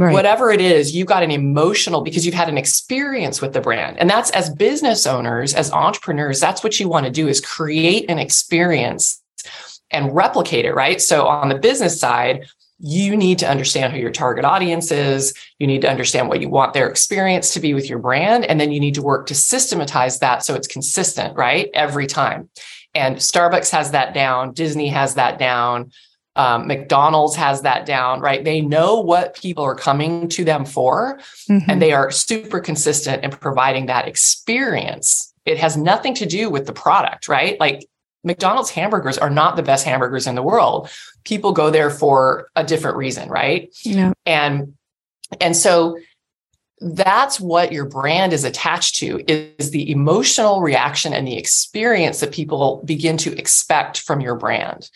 [0.00, 0.14] Right.
[0.14, 3.98] Whatever it is, you've got an emotional because you've had an experience with the brand.
[3.98, 8.08] And that's as business owners, as entrepreneurs, that's what you want to do is create
[8.08, 9.22] an experience
[9.90, 11.02] and replicate it, right?
[11.02, 12.46] So on the business side,
[12.78, 15.34] you need to understand who your target audience is.
[15.58, 18.46] You need to understand what you want their experience to be with your brand.
[18.46, 21.68] And then you need to work to systematize that so it's consistent, right?
[21.74, 22.48] Every time.
[22.94, 25.92] And Starbucks has that down, Disney has that down.
[26.40, 28.42] Um, McDonald's has that down, right?
[28.42, 31.70] They know what people are coming to them for, mm-hmm.
[31.70, 35.34] and they are super consistent in providing that experience.
[35.44, 37.60] It has nothing to do with the product, right?
[37.60, 37.86] Like
[38.24, 40.88] McDonald's hamburgers are not the best hamburgers in the world.
[41.24, 43.68] People go there for a different reason, right?
[43.84, 44.14] Yeah.
[44.24, 44.72] And
[45.42, 45.98] and so
[46.78, 52.32] that's what your brand is attached to is the emotional reaction and the experience that
[52.32, 54.88] people begin to expect from your brand.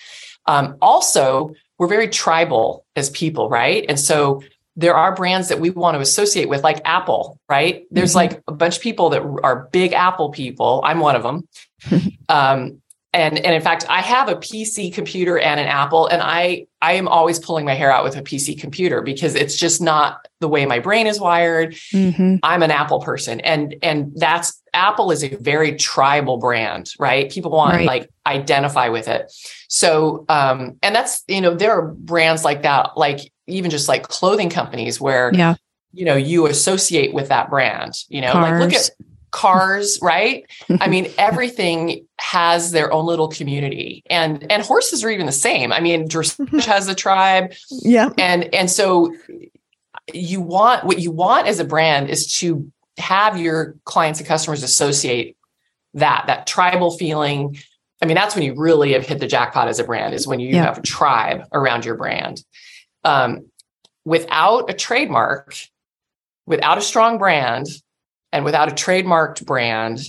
[0.46, 3.84] Um, also, we're very tribal as people, right?
[3.88, 4.42] And so
[4.76, 7.86] there are brands that we want to associate with, like Apple, right?
[7.90, 8.34] There's mm-hmm.
[8.34, 10.82] like a bunch of people that are big Apple people.
[10.84, 11.48] I'm one of them.
[12.28, 12.82] um,
[13.14, 16.94] and and in fact, I have a PC computer and an Apple, and I I
[16.94, 20.48] am always pulling my hair out with a PC computer because it's just not the
[20.48, 21.74] way my brain is wired.
[21.92, 22.36] Mm-hmm.
[22.42, 27.30] I'm an Apple person, and and that's Apple is a very tribal brand, right?
[27.30, 27.86] People want right.
[27.86, 29.32] like identify with it.
[29.74, 34.06] So, um, and that's you know there are brands like that, like even just like
[34.06, 35.56] clothing companies where yeah.
[35.92, 37.94] you know you associate with that brand.
[38.08, 38.52] You know, Cars.
[38.52, 38.90] like look at
[39.32, 40.44] cars right
[40.78, 45.72] i mean everything has their own little community and and horses are even the same
[45.72, 49.12] i mean dressage has a tribe yeah and and so
[50.12, 54.62] you want what you want as a brand is to have your clients and customers
[54.62, 55.36] associate
[55.94, 57.56] that that tribal feeling
[58.04, 60.38] i mean that's when you really have hit the jackpot as a brand is when
[60.38, 60.64] you yeah.
[60.64, 62.44] have a tribe around your brand
[63.04, 63.46] um,
[64.04, 65.56] without a trademark
[66.46, 67.66] without a strong brand
[68.32, 70.00] and without a trademarked brand,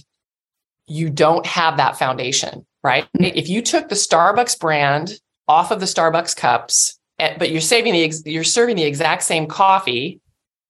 [0.87, 3.05] you don't have that foundation, right?
[3.17, 3.37] Mm-hmm.
[3.37, 5.13] If you took the Starbucks brand
[5.47, 9.47] off of the Starbucks cups, eh, but you're saving the you're serving the exact same
[9.47, 10.19] coffee,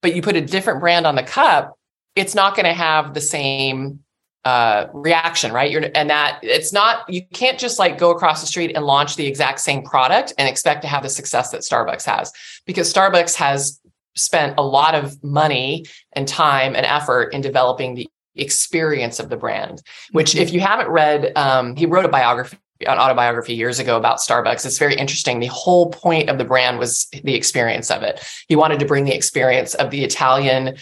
[0.02, 1.78] but you put a different brand on the cup,
[2.16, 4.00] it's not going to have the same
[4.46, 5.72] uh, reaction, right?
[5.72, 9.16] You're, and that it's not, you can't just like go across the street and launch
[9.16, 12.32] the exact same product and expect to have the success that Starbucks has
[12.66, 13.82] because Starbucks has
[14.16, 19.38] spent a lot of money and time and effort in developing the experience of the
[19.38, 19.82] brand
[20.12, 24.18] which if you haven't read um, he wrote a biography an autobiography years ago about
[24.18, 24.66] Starbucks.
[24.66, 25.40] It's very interesting.
[25.40, 28.22] The whole point of the brand was the experience of it.
[28.48, 30.76] He wanted to bring the experience of the Italian,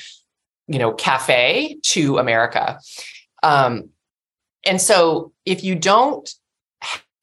[0.67, 2.79] you know, cafe to America.
[3.43, 3.89] Um,
[4.65, 6.29] and so if you don't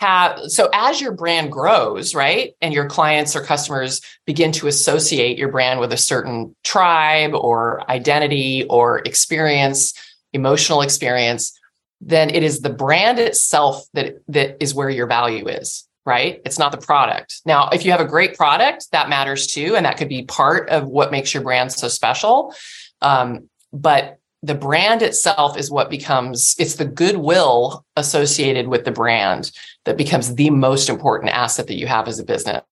[0.01, 5.39] have, so as your brand grows, right, and your clients or customers begin to associate
[5.39, 9.95] your brand with a certain tribe or identity or experience,
[10.33, 11.59] emotional experience,
[12.01, 16.41] then it is the brand itself that that is where your value is right?
[16.47, 17.43] It's not the product.
[17.45, 20.71] Now if you have a great product that matters too and that could be part
[20.71, 22.55] of what makes your brand so special.
[23.03, 29.53] Um, but the brand itself is what becomes it's the goodwill associated with the brand
[29.85, 32.63] that becomes the most important asset that you have as a business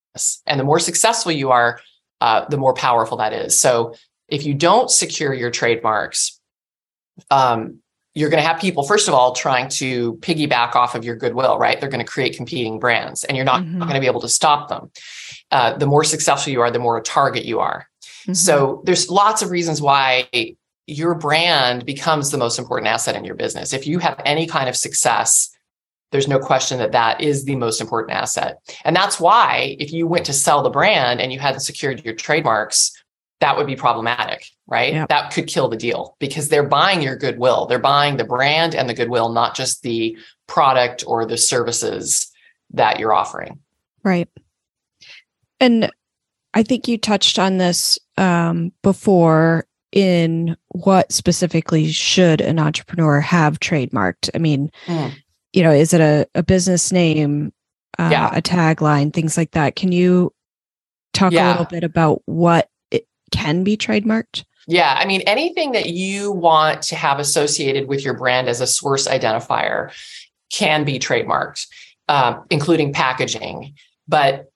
[0.46, 1.81] and the more successful you are
[2.20, 3.94] uh, the more powerful that is so
[4.28, 6.40] if you don't secure your trademarks
[7.31, 7.81] um,
[8.18, 11.57] you're going to have people, first of all, trying to piggyback off of your goodwill,
[11.57, 11.78] right?
[11.78, 13.78] They're going to create competing brands and you're not mm-hmm.
[13.78, 14.90] going to be able to stop them.
[15.52, 17.87] Uh, the more successful you are, the more a target you are.
[18.22, 18.35] Mm-hmm.
[18.35, 20.28] So there's lots of reasons why
[20.88, 23.74] your brand becomes the most important asset in your business.
[23.74, 25.51] If you have any kind of success,
[26.12, 28.59] there's no question that that is the most important asset.
[28.85, 32.14] And that's why if you went to sell the brand and you hadn't secured your
[32.14, 32.90] trademarks,
[33.40, 34.94] that would be problematic, right?
[34.94, 35.09] Yep.
[35.11, 37.66] That could kill the deal because they're buying your goodwill.
[37.66, 42.33] They're buying the brand and the goodwill, not just the product or the services
[42.72, 43.61] that you're offering.
[44.03, 44.29] Right.
[45.61, 45.90] And
[46.55, 53.61] I think you touched on this um, before in what specifically should an entrepreneur have
[53.61, 54.31] trademarked?
[54.35, 55.12] I mean, mm.
[55.53, 57.53] you know, is it a, a business name,
[57.98, 58.31] uh, yeah.
[58.35, 59.77] a tagline, things like that?
[59.77, 60.33] Can you
[61.14, 61.48] talk yeah.
[61.48, 64.44] a little bit about what it can be trademarked?
[64.66, 68.66] Yeah, I mean, anything that you want to have associated with your brand as a
[68.66, 69.90] source identifier
[70.53, 71.66] can be trademarked,
[72.09, 73.74] uh, including packaging.
[74.07, 74.47] But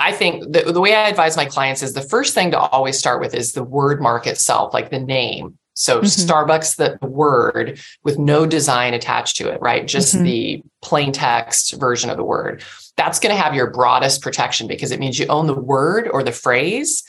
[0.00, 2.98] I think the, the way I advise my clients is the first thing to always
[2.98, 5.58] start with is the word mark itself, like the name.
[5.74, 6.06] So mm-hmm.
[6.06, 9.86] Starbucks, the word with no design attached to it, right?
[9.86, 10.24] Just mm-hmm.
[10.24, 12.62] the plain text version of the word.
[12.96, 16.22] That's going to have your broadest protection because it means you own the word or
[16.22, 17.04] the phrase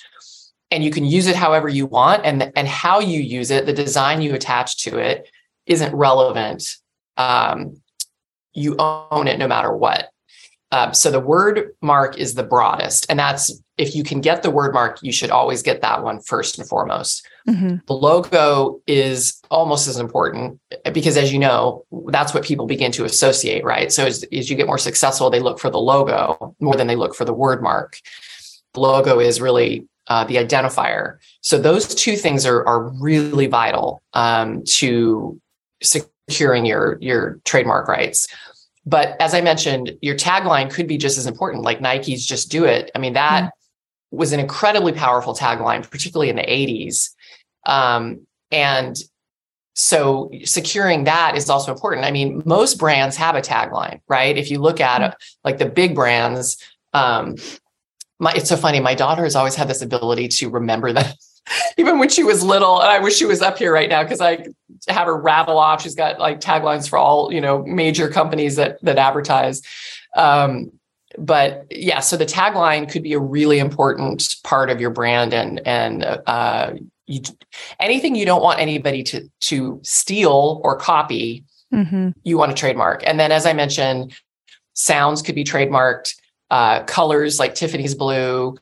[0.69, 3.73] and you can use it however you want and and how you use it the
[3.73, 5.29] design you attach to it
[5.65, 6.77] isn't relevant
[7.17, 7.81] um,
[8.53, 10.09] you own it no matter what
[10.71, 14.51] uh, so the word mark is the broadest and that's if you can get the
[14.51, 17.75] word mark you should always get that one first and foremost mm-hmm.
[17.87, 20.59] the logo is almost as important
[20.93, 24.55] because as you know that's what people begin to associate right so as, as you
[24.55, 27.61] get more successful they look for the logo more than they look for the word
[27.61, 27.97] mark
[28.73, 31.17] the logo is really uh, the identifier.
[31.41, 35.39] So those two things are are really vital um, to
[35.81, 38.27] securing your your trademark rights.
[38.85, 41.63] But as I mentioned, your tagline could be just as important.
[41.63, 44.17] Like Nike's "Just Do It." I mean, that mm-hmm.
[44.17, 47.09] was an incredibly powerful tagline, particularly in the '80s.
[47.65, 48.97] Um, and
[49.75, 52.05] so securing that is also important.
[52.05, 54.37] I mean, most brands have a tagline, right?
[54.37, 55.11] If you look at mm-hmm.
[55.11, 56.57] it, like the big brands,
[56.93, 57.35] um,
[58.19, 58.79] my, it's so funny.
[58.79, 61.15] My daughter has always had this ability to remember that
[61.77, 62.79] even when she was little.
[62.81, 64.45] And I wish she was up here right now because I
[64.87, 65.81] have her rattle off.
[65.81, 69.61] She's got like taglines for all, you know, major companies that that advertise.
[70.15, 70.71] Um,
[71.17, 75.61] but yeah, so the tagline could be a really important part of your brand and
[75.65, 76.73] and uh,
[77.07, 77.21] you,
[77.79, 82.09] anything you don't want anybody to to steal or copy, mm-hmm.
[82.23, 83.03] you want to trademark.
[83.05, 84.13] And then, as I mentioned,
[84.73, 86.15] sounds could be trademarked
[86.49, 88.57] uh, colors like Tiffany's blue,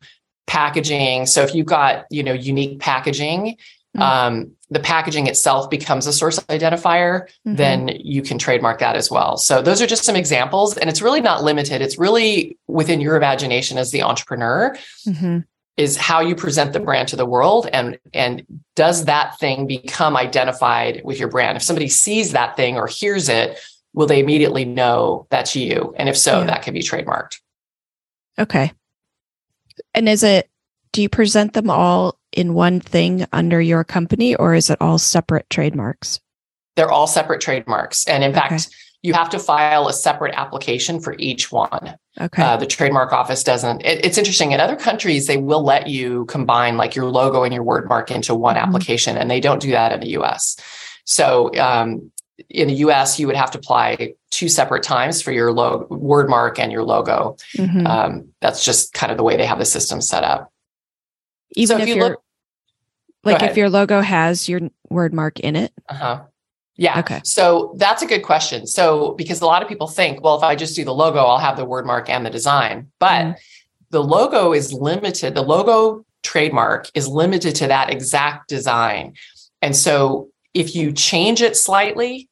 [0.49, 1.27] packaging.
[1.27, 3.57] So if you've got you know unique packaging,
[3.95, 4.01] mm-hmm.
[4.01, 7.21] um, the packaging itself becomes a source identifier.
[7.47, 7.55] Mm-hmm.
[7.55, 9.37] Then you can trademark that as well.
[9.37, 11.81] So those are just some examples, and it's really not limited.
[11.81, 14.75] It's really within your imagination as the entrepreneur.
[15.07, 15.39] Mm-hmm.
[15.77, 20.17] Is how you present the brand to the world, and and does that thing become
[20.17, 21.55] identified with your brand?
[21.55, 23.57] If somebody sees that thing or hears it,
[23.93, 25.93] will they immediately know that's you?
[25.95, 26.47] And if so, yeah.
[26.47, 27.39] that can be trademarked.
[28.37, 28.73] Okay.
[29.93, 30.49] And is it,
[30.91, 34.97] do you present them all in one thing under your company or is it all
[34.97, 36.19] separate trademarks?
[36.75, 38.07] They're all separate trademarks.
[38.07, 38.39] And in okay.
[38.39, 38.69] fact,
[39.01, 41.95] you have to file a separate application for each one.
[42.19, 42.43] Okay.
[42.43, 43.81] Uh, the trademark office doesn't.
[43.85, 44.51] It, it's interesting.
[44.51, 48.11] In other countries, they will let you combine like your logo and your word mark
[48.11, 48.67] into one mm-hmm.
[48.67, 50.57] application, and they don't do that in the US.
[51.05, 52.11] So um,
[52.49, 56.29] in the US, you would have to apply two separate times for your logo, word
[56.29, 57.37] mark and your logo.
[57.57, 57.85] Mm-hmm.
[57.87, 60.51] Um, that's just kind of the way they have the system set up.
[61.55, 62.23] Even so if, if you look,
[63.23, 65.73] like if your logo has your word mark in it.
[65.87, 66.21] Uh huh.
[66.75, 66.99] Yeah.
[66.99, 67.19] Okay.
[67.25, 68.65] So that's a good question.
[68.65, 71.37] So because a lot of people think, well, if I just do the logo, I'll
[71.37, 72.89] have the word mark and the design.
[72.99, 73.35] But Mhm.
[73.89, 75.35] the logo is limited.
[75.35, 79.13] The logo trademark is limited to that exact design.
[79.61, 82.29] And so if you change it slightly,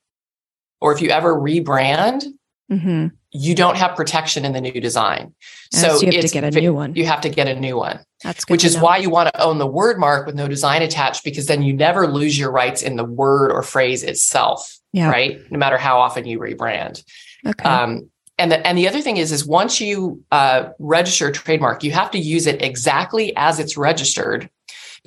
[0.82, 2.24] or if you ever rebrand,
[2.70, 5.36] hmm you don't have protection in the new design.
[5.72, 6.96] So, you have to get a new one.
[6.96, 8.54] You have to get a new one That's good.
[8.54, 8.84] which is know.
[8.84, 11.74] why you want to own the word mark with no design attached because then you
[11.74, 15.10] never lose your rights in the word or phrase itself Yeah.
[15.10, 17.04] right no matter how often you rebrand
[17.46, 17.68] Okay.
[17.70, 18.10] um,
[18.40, 21.92] and the, and the other thing is is once you uh, register a trademark you
[21.92, 24.50] have to use it exactly as it's registered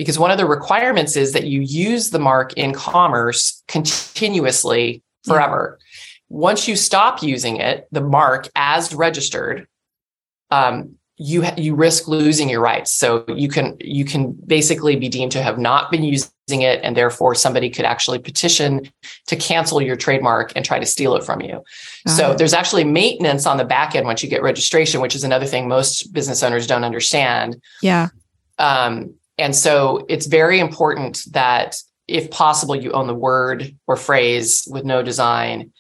[0.01, 5.33] because one of the requirements is that you use the mark in commerce continuously Yeah.
[5.35, 5.79] forever
[6.31, 9.67] once you stop using it the mark as registered
[10.51, 12.91] um, you ha- you risk losing your rights.
[12.91, 16.97] So you can you can basically be deemed to have not been using it, and
[16.97, 18.91] therefore somebody could actually petition
[19.27, 21.63] to cancel your trademark and try to steal it from you.
[22.07, 25.23] Got so there's actually maintenance on the back end once you get registration, which is
[25.23, 27.61] another thing most business owners don't understand.
[27.83, 28.09] yeah.
[28.59, 31.77] Um, and so it's very important that
[32.07, 35.73] if possible, you own the word or phrase with no design.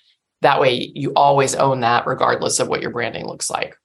[0.43, 3.77] That way, you always own that, regardless of what your branding looks like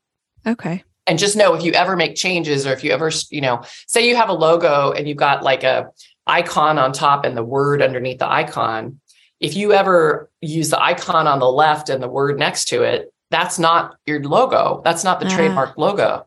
[0.48, 0.84] Okay.
[1.08, 4.08] and just know if you ever make changes or if you ever you know say
[4.08, 5.88] you have a logo and you've got like a
[6.28, 9.00] icon on top and the word underneath the icon
[9.40, 13.12] if you ever use the icon on the left and the word next to it
[13.32, 15.36] that's not your logo that's not the Ah.
[15.36, 16.26] trademark logo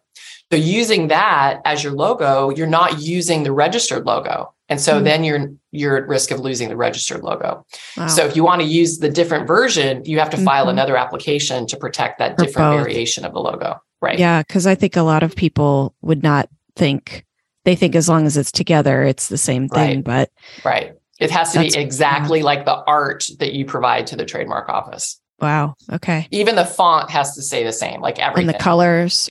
[0.50, 5.04] so using that as your logo you're not using the registered logo and so Hmm.
[5.04, 7.64] then you're you're at risk of losing the registered logo
[7.96, 8.06] Wow.
[8.06, 10.70] so if you want to use the different version you have to file Mhm.
[10.70, 12.84] another application to protect that For different both.
[12.86, 16.48] variation of the logo right Yeah, because I think a lot of people would not
[16.76, 17.24] think
[17.64, 19.96] they think as long as it's together, it's the same thing.
[19.96, 20.04] Right.
[20.04, 20.30] But
[20.64, 20.92] Right.
[21.20, 25.20] It has to be exactly like the art that you provide to the trademark office.
[25.42, 26.26] wow, okay.
[26.30, 28.48] Even the font has to stay the same, like everything.
[28.48, 29.28] And the colors.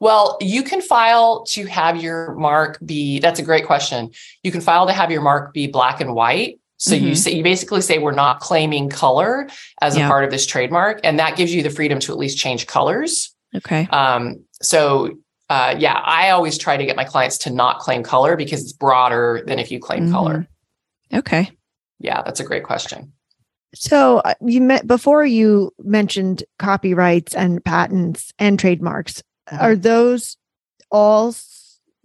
[0.00, 4.10] Well, you can file to have your mark be that's a great question.
[4.42, 6.58] You can file to have your mark be black and white.
[6.78, 7.16] So you Mhm.
[7.16, 9.48] say you basically say we're not claiming color
[9.82, 10.06] as Yeah.
[10.06, 12.66] a part of this trademark, and that gives you the freedom to at least change
[12.66, 13.34] colors.
[13.54, 13.86] Okay.
[13.90, 15.10] Um, so
[15.50, 18.72] uh, yeah, I always try to get my clients to not claim color because it's
[18.72, 20.12] broader than if you claim Mhm.
[20.12, 20.48] color.
[21.12, 21.50] Okay.
[21.98, 23.12] Yeah, that's a great question.
[23.74, 29.22] So uh, you met before you mentioned copyrights and patents and trademarks.
[29.50, 29.62] Mm-hmm.
[29.64, 30.36] Are those
[30.90, 31.34] all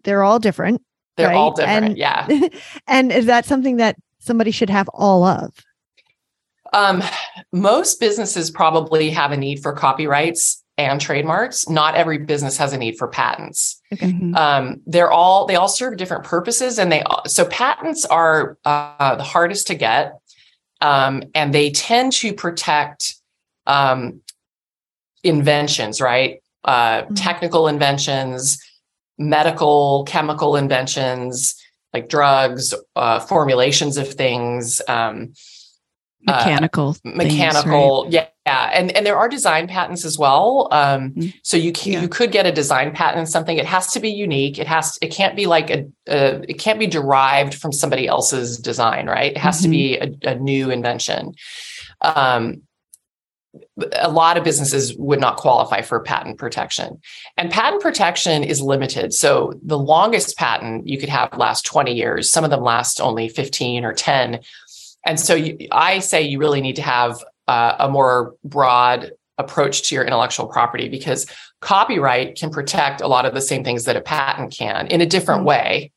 [0.03, 0.81] they're all different?
[1.17, 1.85] They're all Right, different.
[1.85, 2.27] and- yeah.
[2.87, 5.53] and is that something that somebody should have all of?
[6.73, 7.01] Um,
[7.53, 11.69] most businesses probably have a need for copyrights and trademarks.
[11.69, 13.81] Not every business has a need for patents.
[13.93, 14.35] Mhm.
[14.35, 19.15] Um, they're all they all serve different purposes, and they all, so patents are uh,
[19.15, 20.19] the hardest to get,
[20.81, 23.15] um, and they tend to protect
[23.67, 24.19] um,
[25.23, 26.41] inventions, right?
[26.65, 27.15] Uh, Mhm.
[27.15, 28.57] Technical inventions,
[29.17, 31.55] medical, chemical inventions,
[31.93, 34.81] like drugs, uh, formulations of things.
[34.87, 35.33] Um,
[36.27, 36.93] uh, Mechanical.
[36.93, 37.27] things, right?
[37.27, 41.33] mechanical yeah, yeah and and there are design patents as well um Mm.
[41.43, 42.01] so you can Yeah.
[42.01, 44.97] you could get a design patent in something it has to be unique it has
[45.03, 49.33] it can't be like a, a it can't be derived from somebody else's design right
[49.33, 51.35] it has to be a, a new invention
[52.01, 52.63] um
[53.93, 56.99] a lot of businesses would not qualify for patent protection
[57.37, 62.29] and patent protection is limited so the longest patent you could have last 20 years
[62.29, 64.39] some of them last only 15 or 10
[65.05, 69.83] and so you, I say you really need to have uh, a more broad approach
[69.83, 71.27] to your intellectual property because
[71.61, 75.05] copyright can protect a lot of the same things that a patent can in a
[75.05, 75.45] different Mhm.
[75.45, 75.91] way.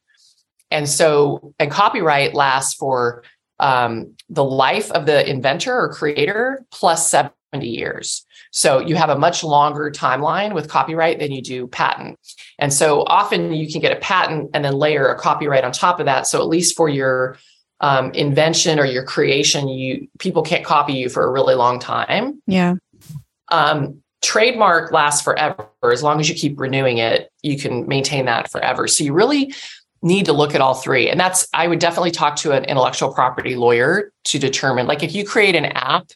[0.70, 3.22] And so, and copyright lasts for
[3.60, 8.24] um, the life of the inventor or creator plus 70 years.
[8.50, 12.18] So you have a much longer timeline with copyright than you do patent.
[12.58, 16.00] And so often you can get a patent and then layer a copyright on top
[16.00, 16.26] of that.
[16.26, 17.38] So at least for your
[17.80, 22.42] um, invention or your creation, you people can't copy you for a really long time.
[22.46, 22.74] Yeah.
[23.50, 27.30] Um, trademark lasts forever as long as you keep renewing it.
[27.42, 28.88] You can maintain that forever.
[28.88, 29.54] So you really
[30.02, 33.12] need to look at all three, and that's I would definitely talk to an intellectual
[33.12, 34.86] property lawyer to determine.
[34.86, 36.10] Like if you create an app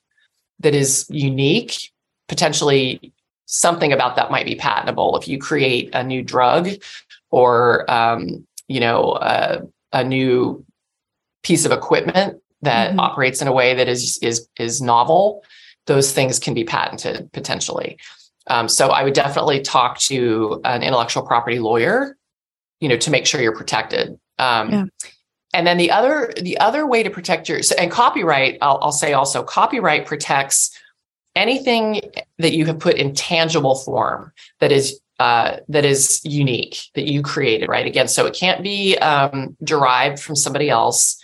[0.63, 1.93] that is unique,
[2.29, 3.13] potentially
[3.47, 5.17] something about that might be patentable.
[5.17, 6.71] If you create a new drug
[7.31, 9.61] or um, you know uh,
[9.93, 10.65] a new
[11.43, 12.99] piece of equipment that Mhm.
[13.01, 15.43] operates in a way that is is is novel
[15.87, 17.99] those things can be patented potentially
[18.47, 22.17] um, so i would definitely talk to an intellectual property lawyer
[22.79, 24.85] you know to make sure you're protected um, Yeah.
[25.53, 29.13] And then the other the other way to protect your and copyright, I'll, I'll say
[29.13, 30.79] also copyright protects
[31.35, 37.07] anything that you have put in tangible form that is uh, that is unique that
[37.07, 37.87] you created, right?
[37.87, 41.23] Again, so it can't be um, derived from somebody else,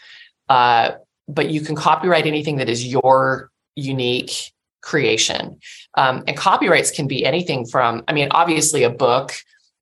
[0.48, 0.92] uh,
[1.26, 4.52] but you can copyright anything that is your unique
[4.82, 5.58] creation.
[5.94, 9.32] Um, and copyrights can be anything from, I mean, obviously a book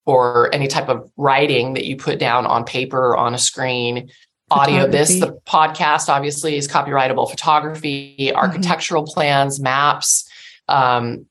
[0.07, 4.09] or any type of writing that you put down on paper or on a screen.
[4.49, 8.37] Audio, this, the podcast obviously is copyrightable, photography, mm-hmm.
[8.37, 9.13] architectural mm-hmm.
[9.13, 10.29] plans, maps,
[10.69, 11.27] um,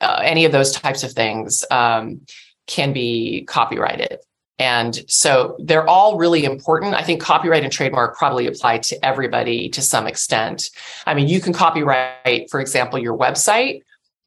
[0.00, 2.20] uh, any of those types of things um,
[2.66, 4.18] can be copyrighted.
[4.58, 6.94] And so they're all really important.
[6.94, 10.70] I think copyright and trademark probably apply to everybody to some extent.
[11.06, 13.82] I mean, you can copyright, for example, your website.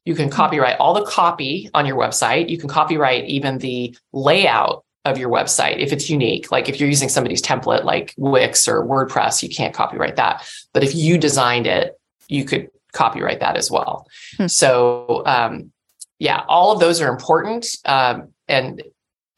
[0.06, 0.36] You can mm-hmm.
[0.36, 2.48] copyright all the copy on your website.
[2.48, 6.50] You can copyright even the layout of your website if it's unique.
[6.50, 10.46] Like if you're using somebody's template like Wix or WordPress, you can't copyright that.
[10.72, 11.98] But if you designed it,
[12.28, 14.06] you could copyright that as well.
[14.36, 14.48] Hmm.
[14.48, 15.72] So um,
[16.18, 17.66] yeah, all of those are important.
[17.84, 18.82] Um, and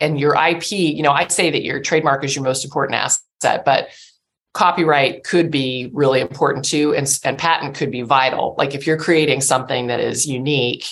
[0.00, 3.64] and your IP, you know, I say that your trademark is your most important asset,
[3.64, 3.88] but
[4.54, 8.54] copyright could be really important too, and, and patent could be vital.
[8.56, 10.86] Like if you're creating something that is unique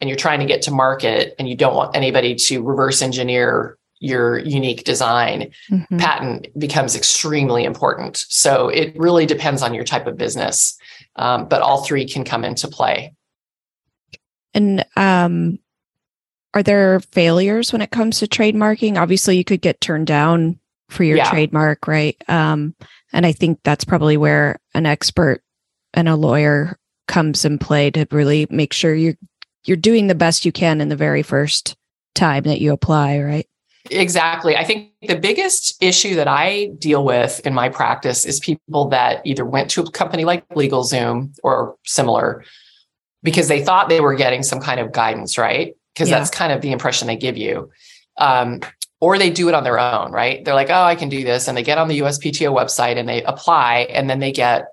[0.00, 3.78] and you're trying to get to market and you don't want anybody to reverse engineer
[4.00, 5.98] your unique design, mm-hmm.
[5.98, 8.24] patent becomes extremely important.
[8.28, 10.76] So it really depends on your type of business,
[11.16, 13.14] um, but all three can come into play.
[14.54, 15.58] And um,
[16.54, 18.96] are there failures when it comes to trademarking?
[18.96, 21.30] Obviously, you could get turned down for your yeah.
[21.30, 22.16] trademark, right?
[22.28, 22.74] Um,
[23.12, 25.42] and I think that's probably where an expert
[25.94, 29.16] and a lawyer comes in play to really make sure you're
[29.64, 31.76] you're doing the best you can in the very first
[32.14, 33.46] time that you apply, right?
[33.90, 34.56] Exactly.
[34.56, 39.22] I think the biggest issue that I deal with in my practice is people that
[39.24, 42.44] either went to a company like LegalZoom or similar
[43.22, 45.74] because they thought they were getting some kind of guidance, right?
[45.94, 46.18] Because yeah.
[46.18, 47.70] that's kind of the impression they give you.
[48.18, 48.60] Um,
[49.00, 50.44] or they do it on their own, right?
[50.44, 51.48] They're like, oh, I can do this.
[51.48, 54.66] And they get on the USPTO website and they apply, and then they get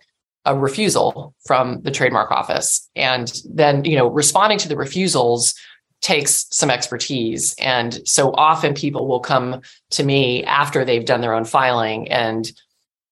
[0.43, 2.89] a refusal from the trademark office.
[2.95, 5.53] And then, you know, responding to the refusals
[6.01, 7.55] takes some expertise.
[7.59, 12.51] And so often people will come to me after they've done their own filing and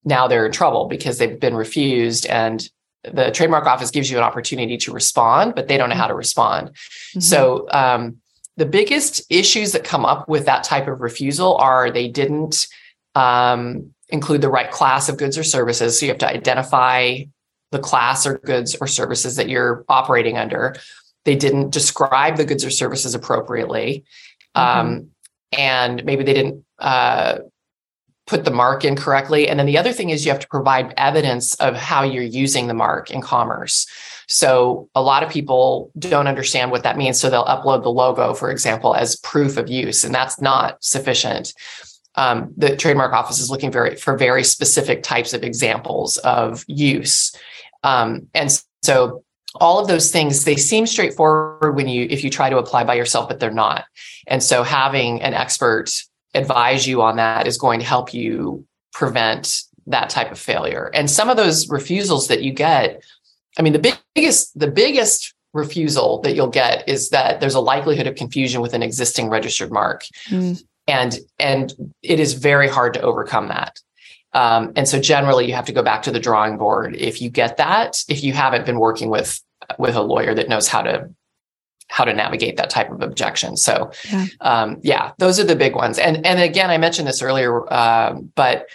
[0.04, 2.70] now they're in trouble because they've been refused and
[3.04, 6.16] the trademark office gives you an opportunity to respond, but they don't know how to
[6.16, 6.70] respond.
[6.70, 7.20] Mm-hmm.
[7.20, 8.18] So um,
[8.58, 12.68] the biggest issues that come up with that type of refusal are they didn't
[13.14, 16.00] um, include the right class of goods or services.
[16.00, 17.24] So you have to identify
[17.72, 20.76] the class or goods or services that you're operating under.
[21.26, 24.06] They didn't describe the goods or services appropriately.
[24.56, 24.80] Mm-hmm.
[24.80, 25.10] Um,
[25.52, 27.40] and maybe they didn't uh,
[28.28, 29.48] put the mark in correctly.
[29.48, 32.68] And then the other thing is you have to provide evidence of how you're using
[32.68, 33.88] the mark in commerce.
[34.28, 37.20] So a lot of people don't understand what that means.
[37.20, 41.54] So they'll upload the logo, for example, as proof of use, and that's not sufficient.
[42.16, 47.36] Um, the trademark office is looking very for very specific types of examples of use.
[47.84, 48.50] Um, and
[48.82, 49.24] so
[49.62, 52.94] all of those things they seem straightforward when you if you try to apply by
[52.94, 53.86] yourself but they're not
[54.28, 55.90] and so having an expert
[56.36, 60.90] advise you on that is going to help you prevent that type of failure.
[60.94, 63.04] And some of those refusals that you get,
[63.58, 68.08] I mean, the biggest, the biggest refusal that you'll get is that there's a likelihood
[68.08, 70.04] of confusion with an existing registered mark.
[70.30, 70.62] Mm.
[70.88, 73.80] And, and it is very hard to overcome that.
[74.34, 77.30] Um, and so generally you have to go back to the drawing board if you
[77.30, 79.42] get that, if you haven't been working with,
[79.78, 81.10] with a lawyer that knows how to
[81.88, 83.56] how to navigate that type of objection.
[83.56, 86.00] So, yeah, um, yeah those are the big ones.
[86.00, 88.68] And and again, I mentioned this earlier, uh, but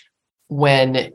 [0.49, 1.13] when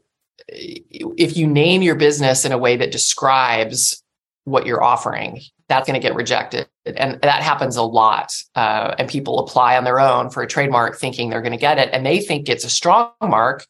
[0.47, 4.01] if you name your business in a way that describes
[4.43, 8.31] what you're offering, that's going to get rejected, and that happens a lot.
[8.53, 11.79] Uh, and people apply on their own for a trademark, thinking they're going to get
[11.79, 13.65] it, and they think it's a strong mark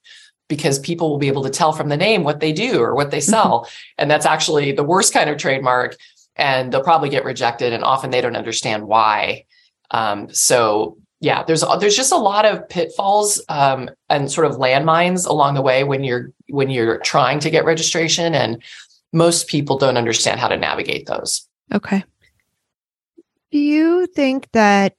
[0.47, 3.11] because people will be able to tell from the name what they do or what
[3.11, 3.67] they sell.
[3.97, 5.95] and that's actually the worst kind of trademark
[6.35, 9.45] and they'll probably get rejected and often they don't understand why.
[9.91, 15.25] Um, so yeah there's there's just a lot of pitfalls um, and sort of landmines
[15.25, 18.61] along the way when you're when you're trying to get registration and
[19.13, 21.47] most people don't understand how to navigate those.
[21.73, 22.03] Okay.
[23.51, 24.95] Do you think that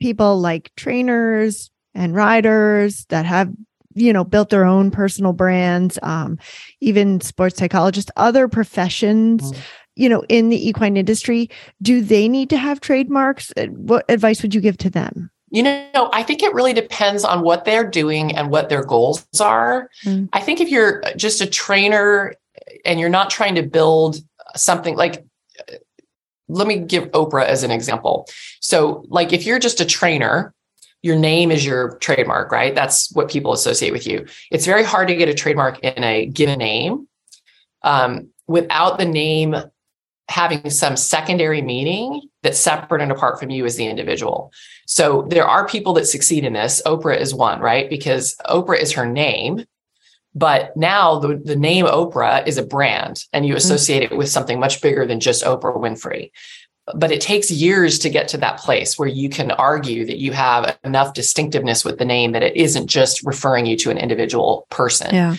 [0.00, 3.52] people like trainers and riders that have
[3.96, 6.38] you know built their own personal brands um,
[6.80, 9.58] even sports psychologists other professions mm
[9.96, 11.50] you know, in the equine industry,
[11.82, 13.52] do they need to have trademarks?
[13.56, 15.30] Uh, what advice would you give to them?
[15.50, 19.26] You know, I think it really depends on what they're doing and what their goals
[19.40, 19.88] are.
[20.04, 20.28] Mm.
[20.32, 22.34] I think if you're just a trainer
[22.84, 24.18] and you're not trying to build
[24.54, 25.24] something like,
[26.48, 28.28] let me give Oprah as an example.
[28.60, 30.52] So, like, if you're just a trainer,
[31.06, 32.74] your name is your trademark, right?
[32.74, 34.26] That's what people associate with you.
[34.50, 37.06] It's very hard to get a trademark in a given name
[37.82, 39.54] um, without the name
[40.28, 44.52] having some secondary meaning that's separate and apart from you as the individual.
[44.86, 46.82] So there are people that succeed in this.
[46.84, 47.88] Oprah is one, right?
[47.88, 49.64] Because Oprah is her name.
[50.34, 53.58] But now the, the name Oprah is a brand and you mm-hmm.
[53.58, 54.14] associate mm-hmm.
[54.14, 56.32] it with something much bigger than just Oprah Winfrey.
[56.94, 60.32] But it takes years to get to that place where you can argue that you
[60.32, 64.66] have enough distinctiveness with the name that it isn't just referring you to an individual
[64.70, 65.14] person.
[65.14, 65.36] Yeah.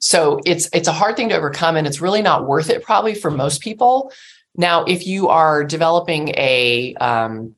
[0.00, 3.14] So it's it's a hard thing to overcome and it's really not worth it probably
[3.14, 4.12] for most people.
[4.56, 7.54] Now, if you are developing a um,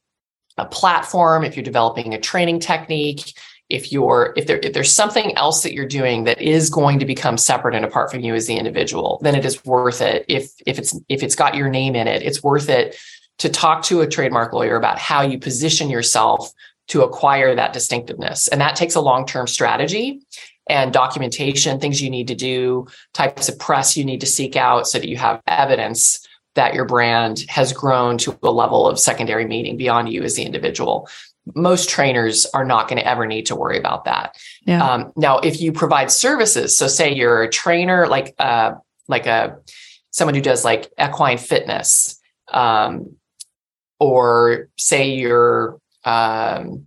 [0.59, 3.33] a platform, if you're developing a training technique,
[3.68, 7.07] if you're if there if there's something else that you're doing that is going to
[7.07, 10.26] become separate and apart from you as the individual, then it is worth it.
[10.28, 12.97] If if it's if it's got your name in it, it's worth it
[13.39, 16.53] to talk to a trademark lawyer about how you position yourself
[16.89, 18.49] to acquire that distinctiveness.
[18.49, 20.20] And that takes a long-term strategy
[20.68, 24.87] and documentation, things you need to do, types of press you need to seek out
[24.87, 29.47] so that you have evidence that your brand has grown to a level of secondary
[29.47, 31.09] meaning beyond you as the individual.
[31.55, 34.37] Most trainers are not going to ever need to worry about that.
[34.64, 34.85] Yeah.
[34.85, 38.74] Um, now, if you provide services, so say you're a trainer, like uh,
[39.09, 39.59] like a
[40.11, 42.20] someone who does like equine fitness,
[42.53, 43.16] um,
[44.03, 46.86] or say you're um,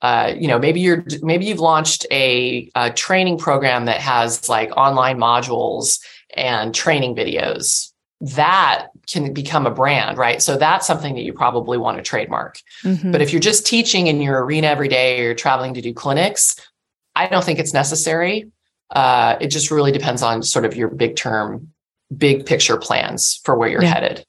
[0.00, 4.70] uh, you know maybe you're maybe you've launched a, a, training program that has like
[4.76, 6.00] online modules
[6.34, 7.92] and training videos.
[8.22, 10.40] That can become a brand right?
[10.40, 12.58] So that's something that you probably want to trademark.
[12.82, 13.12] Mm-hmm.
[13.12, 15.92] but if you're just teaching in your arena every day or you're traveling to do
[15.92, 16.56] clinics
[17.14, 18.50] i don't think it's necessary.
[18.90, 21.68] Uh, it just really depends on sort of your big term
[22.16, 23.94] big picture plans for where you're yeah.
[23.94, 24.24] headed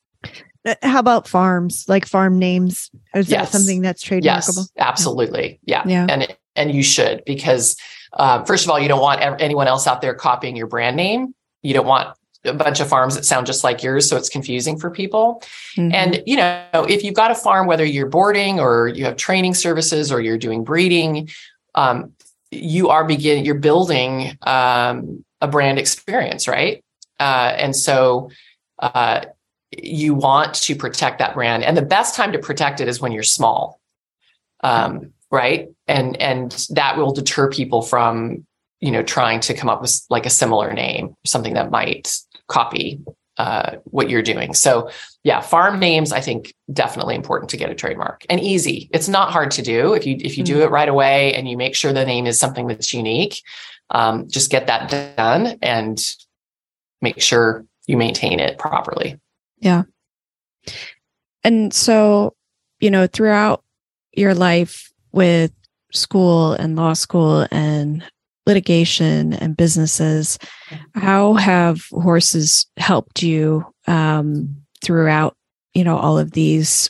[0.82, 2.92] how about farms, like farm names?
[3.16, 3.52] Is yes.
[3.52, 4.24] that something that's trademarkable?
[4.24, 5.60] Yes, absolutely.
[5.66, 5.84] Yeah.
[5.86, 6.08] yeah.
[6.10, 7.76] And and you should because
[8.14, 11.34] uh, first of all, you don't want anyone else out there copying your brand name.
[11.64, 14.78] You don't want a bunch of farms that sound just like yours, so it's confusing
[14.78, 15.42] for people.
[15.78, 15.94] Mm-hmm.
[15.94, 19.54] And you know, if you've got a farm, whether you're boarding or you have training
[19.54, 21.30] services or you're doing breeding,
[21.76, 22.14] um,
[22.52, 23.46] you are beginning.
[23.46, 26.84] You're building um, a brand experience, right?
[27.20, 28.30] Uh, and so.
[28.80, 29.26] Uh,
[29.72, 31.64] you want to protect that brand.
[31.64, 33.82] And the best time to protect it is when you're small
[34.64, 35.70] um, right?
[35.88, 38.46] And and that will deter people from
[38.80, 42.16] you know trying to come up with like a similar name something that might
[42.48, 43.02] copy
[43.38, 44.54] uh, what you're doing.
[44.54, 44.90] So
[45.24, 48.26] yeah farm names i think definitely important to get a trademark.
[48.30, 48.90] And easy.
[48.94, 49.94] It's not hard to do.
[49.94, 50.54] If you if you mm-hmm.
[50.54, 53.42] do it right away and you make sure the name is something that's unique
[53.90, 56.02] um, just get that done and
[57.02, 59.20] make sure you maintain it properly
[59.62, 59.84] yeah.
[61.44, 62.36] And so,
[62.80, 63.64] you know, throughout
[64.12, 65.52] your life with
[65.94, 68.04] school and law school and
[68.46, 70.38] litigation and businesses,
[70.96, 75.36] how have horses helped you um, throughout,
[75.74, 76.90] you know, all of these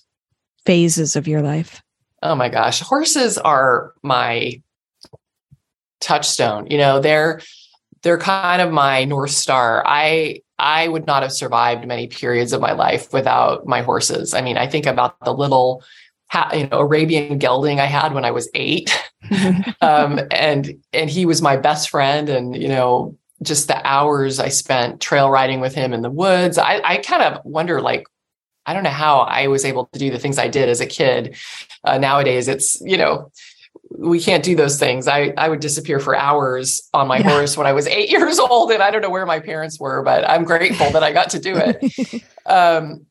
[0.66, 1.82] phases of your life?
[2.24, 4.62] Oh my gosh, horses are my
[6.00, 6.68] touchstone.
[6.70, 7.42] You know, they're
[8.04, 9.84] they're kind of my north star.
[9.86, 14.36] I I would not have survived many periods of my life without my horses.
[14.36, 15.84] I mean, I think about the little
[16.54, 19.12] you know Arabian gelding I had when I was 8.
[19.82, 24.50] um, and and he was my best friend and you know just the hours I
[24.50, 26.60] spent trail riding with him in the woods.
[26.60, 28.06] I, I kind of wonder like
[28.68, 30.86] I don't know how I was able to do the things I did as a
[30.86, 31.36] kid.
[31.84, 33.32] Uh, nowadays, it's you know
[33.98, 35.08] we can't do those things.
[35.08, 37.30] I, I would disappear for hours on my yeah.
[37.30, 40.02] horse when I was eight years old, and I don't know where my parents were,
[40.04, 42.24] but I'm grateful that I got to do it.
[42.44, 43.06] Um,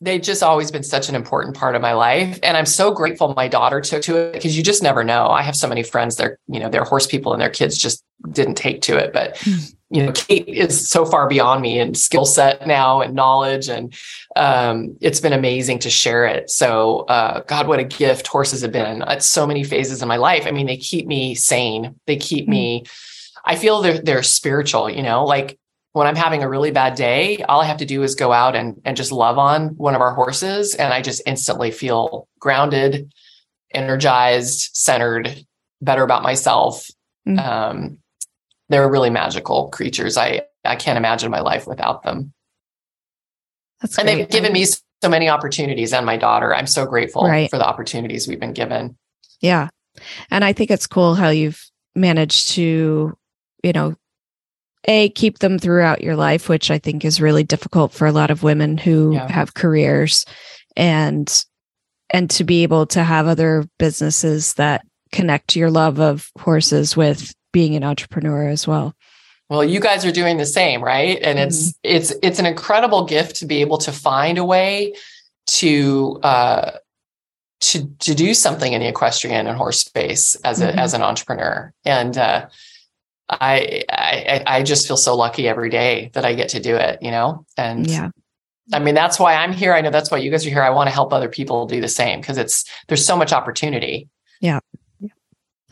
[0.00, 3.34] they've just always been such an important part of my life, and I'm so grateful
[3.34, 5.26] my daughter took to it because you just never know.
[5.26, 8.04] I have so many friends; they're you know they're horse people, and their kids just
[8.30, 11.94] didn't take to it, but hmm you know, Kate is so far beyond me in
[11.94, 13.68] skill set now and knowledge.
[13.68, 13.94] And
[14.36, 16.50] um, it's been amazing to share it.
[16.50, 20.16] So, uh, God, what a gift horses have been at so many phases in my
[20.16, 20.46] life.
[20.46, 21.98] I mean, they keep me sane.
[22.06, 22.50] They keep mm-hmm.
[22.50, 22.84] me,
[23.44, 25.58] I feel they're, they're spiritual, you know, like
[25.92, 28.54] when I'm having a really bad day, all I have to do is go out
[28.54, 30.74] and, and just love on one of our horses.
[30.74, 33.10] And I just instantly feel grounded,
[33.72, 35.46] energized, centered,
[35.80, 36.86] better about myself.
[37.26, 37.38] Mm-hmm.
[37.38, 37.98] Um,
[38.68, 40.16] they're really magical creatures.
[40.16, 42.32] I I can't imagine my life without them.
[43.80, 46.54] That's and they've given me so many opportunities and my daughter.
[46.54, 47.48] I'm so grateful right.
[47.50, 48.96] for the opportunities we've been given.
[49.40, 49.68] Yeah.
[50.30, 51.62] And I think it's cool how you've
[51.94, 53.16] managed to,
[53.62, 53.94] you know,
[54.84, 58.30] a keep them throughout your life, which I think is really difficult for a lot
[58.30, 59.30] of women who Yeah.
[59.30, 60.24] have careers
[60.76, 61.44] and
[62.10, 67.34] and to be able to have other businesses that connect your love of horses with
[67.58, 68.94] being an entrepreneur as well.
[69.50, 71.18] Well, you guys are doing the same, right?
[71.22, 74.94] And it's it's it's an incredible gift to be able to find a way
[75.58, 76.70] to uh
[77.60, 80.76] to to do something in the equestrian and horse space as a Mhm.
[80.84, 81.72] as an entrepreneur.
[81.84, 82.46] And uh
[83.28, 87.02] I, I I just feel so lucky every day that I get to do it,
[87.02, 87.44] you know?
[87.56, 88.10] And Yeah.
[88.72, 89.72] I mean that's why I'm here.
[89.74, 90.62] I know that's why you guys are here.
[90.62, 94.08] I want to help other people do the same because it's there's so much opportunity.
[94.40, 94.60] Yeah.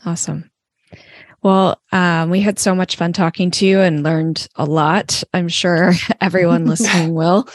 [0.05, 0.49] Awesome.
[1.47, 5.23] Well, um, we had so much fun talking to you and learned a lot.
[5.33, 7.47] I'm sure everyone listening will.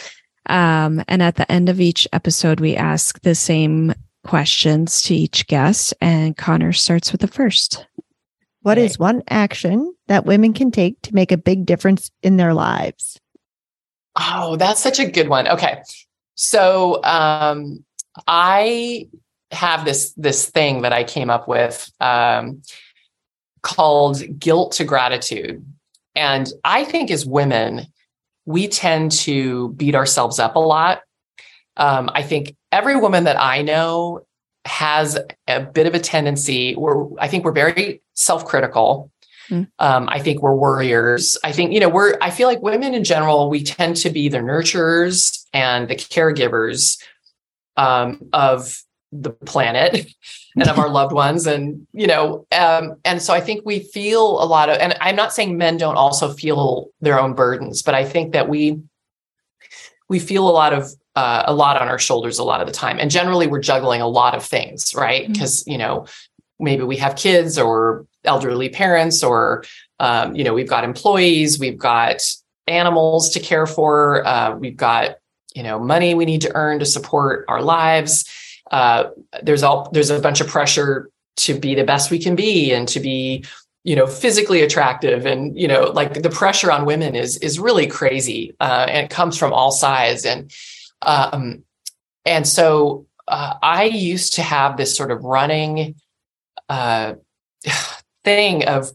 [0.47, 3.93] Um, and at the end of each episode, we ask the same
[4.25, 7.87] questions to each guest, and Connor starts with the first.
[8.63, 8.87] What Okay.
[8.87, 13.21] is one action that women can take to make a big difference in their lives?
[14.19, 15.47] Oh, that's such a good one.
[15.47, 15.83] Okay.
[16.35, 17.85] So um
[18.27, 19.11] I
[19.51, 22.63] have this this thing that I came up with um
[23.63, 25.65] called guilt to gratitude.
[26.15, 27.87] And I think as women,
[28.45, 31.03] we tend to beat ourselves up a lot.
[31.77, 34.27] Um, I think every woman that I know
[34.65, 39.11] has a bit of a tendency where I think we're very self-critical.
[39.49, 39.69] Mm.
[39.79, 41.37] Um, I think we're worriers.
[41.43, 44.29] I think, you know, we're, I feel like women in general, we tend to be
[44.29, 47.03] the nurturers and the caregivers
[47.77, 50.07] um, of the planet
[50.55, 51.47] and of our loved ones.
[51.47, 55.17] And, you know, um, and so I think we feel a lot of, and I'm
[55.17, 58.81] not saying men don't also feel their own burdens, but I think that we,
[60.09, 62.73] we feel a lot of uh, a lot on our shoulders a lot of the
[62.73, 62.99] time.
[62.99, 65.31] And generally we're juggling a lot of things right?
[65.31, 66.07] Because you know
[66.59, 69.65] maybe we have kids or elderly parents or
[70.01, 72.23] um, you know we've got employees we've got
[72.67, 75.17] animals to care for uh, we've got
[75.55, 78.25] you know money we need to earn to support our lives
[78.73, 79.11] uh,
[79.43, 82.89] there's all there's a bunch of pressure to be the best we can be and
[82.89, 83.45] to be
[83.85, 85.27] you know physically attractive.
[85.27, 89.11] And you know like the pressure on women is is really crazy uh, and it
[89.11, 90.25] comes from all sides.
[90.25, 90.51] And
[91.03, 91.65] um
[92.25, 95.97] and so uh, i used to have this sort of running
[96.69, 97.15] uh
[98.25, 98.93] thing of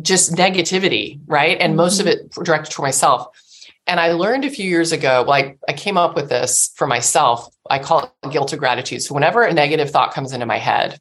[0.00, 1.58] just negativity right?
[1.60, 3.28] And most of it directed toward myself
[3.86, 7.48] and i learned a few years ago like i came up with this for myself
[7.70, 10.98] i call it guilt of gratitude so whenever a negative thought comes into my head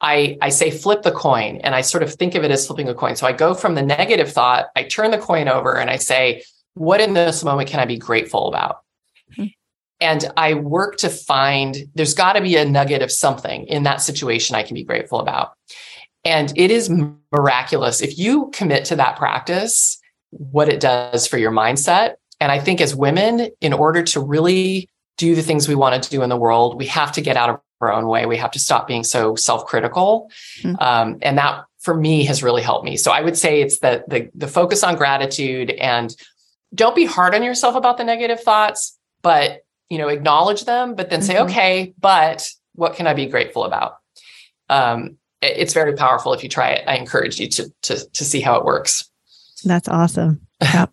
[0.00, 2.90] I, I say flip the coin and I sort of think of it as flipping
[2.90, 3.16] a coin.
[3.16, 6.42] So I go from the negative thought, I turn the coin over and I say,
[6.74, 8.82] what in this moment can I be grateful about?
[9.34, 9.46] Hmm.
[10.00, 14.02] And I work to find there's got to be a nugget of something in that
[14.02, 15.52] situation I can be grateful about.
[16.24, 16.90] And it is
[17.32, 19.98] miraculous if you commit to that practice,
[20.38, 22.14] what it does for your mindset.
[22.40, 26.10] And I think as women, in order to really do the things we want to
[26.10, 28.26] do in the world, we have to get out of our own way.
[28.26, 30.30] We have to stop being so self-critical.
[30.62, 30.74] Hmm.
[30.80, 32.96] Um, and that for me has really helped me.
[32.96, 36.14] So I would say it's the, the the focus on gratitude and
[36.74, 39.60] don't be hard on yourself about the negative thoughts, but
[39.90, 41.44] you know, acknowledge them, but then say, Mhm.
[41.50, 43.98] okay, but what can I be grateful about?
[44.68, 46.84] Um, it- it's very powerful if you try it.
[46.88, 49.08] I encourage you to to to see how it works.
[49.64, 50.46] That's awesome.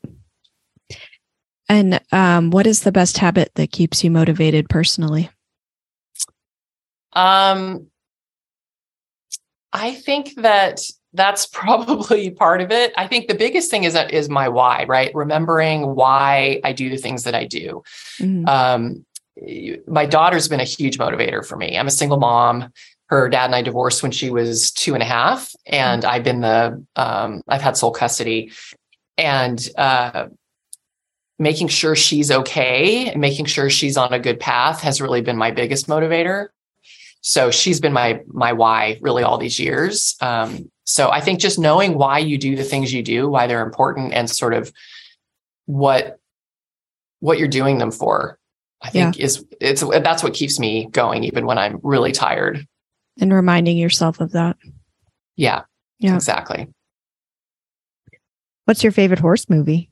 [1.70, 5.30] And um, what is the best habit that keeps you motivated personally?
[7.14, 7.88] Um,
[9.72, 10.82] I think that
[11.14, 12.92] that's probably part of it.
[12.98, 15.16] I think the biggest thing is that is my why, right?
[15.16, 17.84] Remembering why I do the things that I do.
[18.20, 18.48] Mhm.
[18.50, 19.06] Um,
[19.88, 21.78] my daughter's been a huge motivator for me.
[21.78, 22.70] I'm a single mom.
[23.12, 26.42] Her dad and I divorced when she was two and a half, and I've been
[26.42, 28.52] the um, I've had sole custody,
[29.18, 30.28] and uh,
[31.38, 35.36] making sure she's okay and making sure she's on a good path has really been
[35.36, 36.48] my biggest motivator.
[37.20, 40.16] So she's been my my why really all these years.
[40.22, 43.62] Um, so I think just knowing why you do the things you do, why they're
[43.62, 44.72] important, and sort of
[45.66, 46.18] what
[47.20, 48.40] what you're doing them for,
[48.82, 52.66] I think is it's that's what keeps me going even when I'm really tired.
[53.22, 54.58] And reminding yourself of that.
[55.38, 55.62] Yeah,
[56.00, 56.16] Yeah.
[56.16, 56.68] exactly.
[58.66, 59.90] What's your favorite horse movie?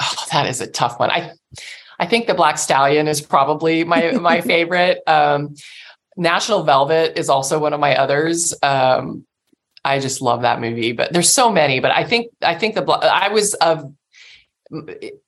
[0.00, 1.10] Oh, that is a tough one.
[1.10, 1.32] I
[1.98, 5.00] I think the Black Stallion is probably my my favorite.
[5.06, 5.54] Um,
[6.16, 8.54] National Velvet is also one of my others.
[8.62, 9.24] Um,
[9.84, 11.78] I just love that movie, but there's so many.
[11.80, 13.92] But I think I think the I was of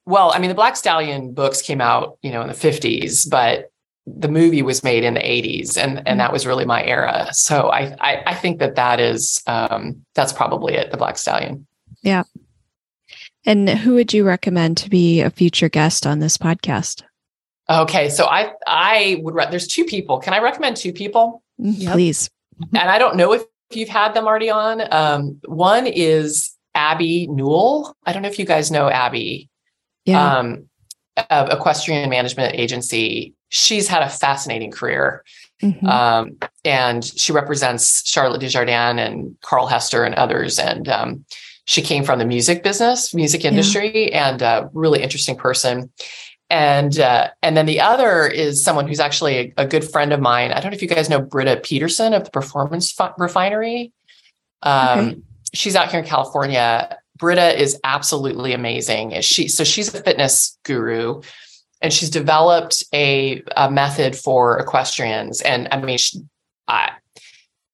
[0.06, 3.70] well, I mean the Black Stallion books came out, you know, in the 50s, but
[4.06, 7.28] the movie was made in the 80s and and that was really my era.
[7.32, 11.66] So i i, I think that that is um that's probably it the black stallion.
[12.02, 12.22] Yeah.
[13.44, 17.02] And who would you recommend to be a future guest on this podcast?
[17.68, 20.18] Okay so i i would re- there's two people.
[20.18, 21.42] Can i recommend two people?
[21.58, 21.92] Yep.
[21.92, 22.30] please.
[22.60, 23.42] And i don't know if
[23.72, 24.82] you've had them already on.
[24.92, 27.96] Um one is abby newell.
[28.04, 29.50] I don't know if you guys know abby.
[30.04, 30.38] Yeah.
[30.38, 30.68] um
[31.30, 35.24] of equestrian management agency she's had a fascinating career.
[35.62, 35.86] Mm-hmm.
[35.86, 40.58] Um, and she represents Charlotte Dujardin and Carl Hester and others.
[40.58, 41.24] And um,
[41.64, 44.28] she came from the music business, music industry, yeah.
[44.30, 45.90] and a really interesting person.
[46.48, 50.20] And uh, and then the other is someone who's actually a, a, good friend of
[50.20, 50.52] mine.
[50.52, 53.92] I don't know if you guys know Britta Peterson of the Performance Refinery.
[54.62, 55.20] Um, okay.
[55.54, 56.98] She's out here in California.
[57.18, 59.20] Britta is absolutely amazing.
[59.22, 61.22] She so she's a fitness guru
[61.82, 65.40] and she's developed a, a method for equestrians.
[65.42, 66.20] And I mean, she,
[66.68, 66.92] I,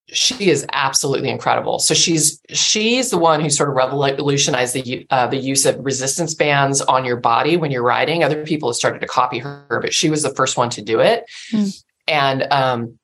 [0.09, 1.79] she is absolutely incredible.
[1.79, 6.35] So she's she's the one who sort of revolutionized the uh, the use of resistance
[6.35, 8.23] bands on your body when you're riding.
[8.23, 11.01] Other people have started to copy her, but she was the first one to do
[11.01, 11.25] it.
[11.51, 11.83] Mm.
[12.09, 12.99] And um,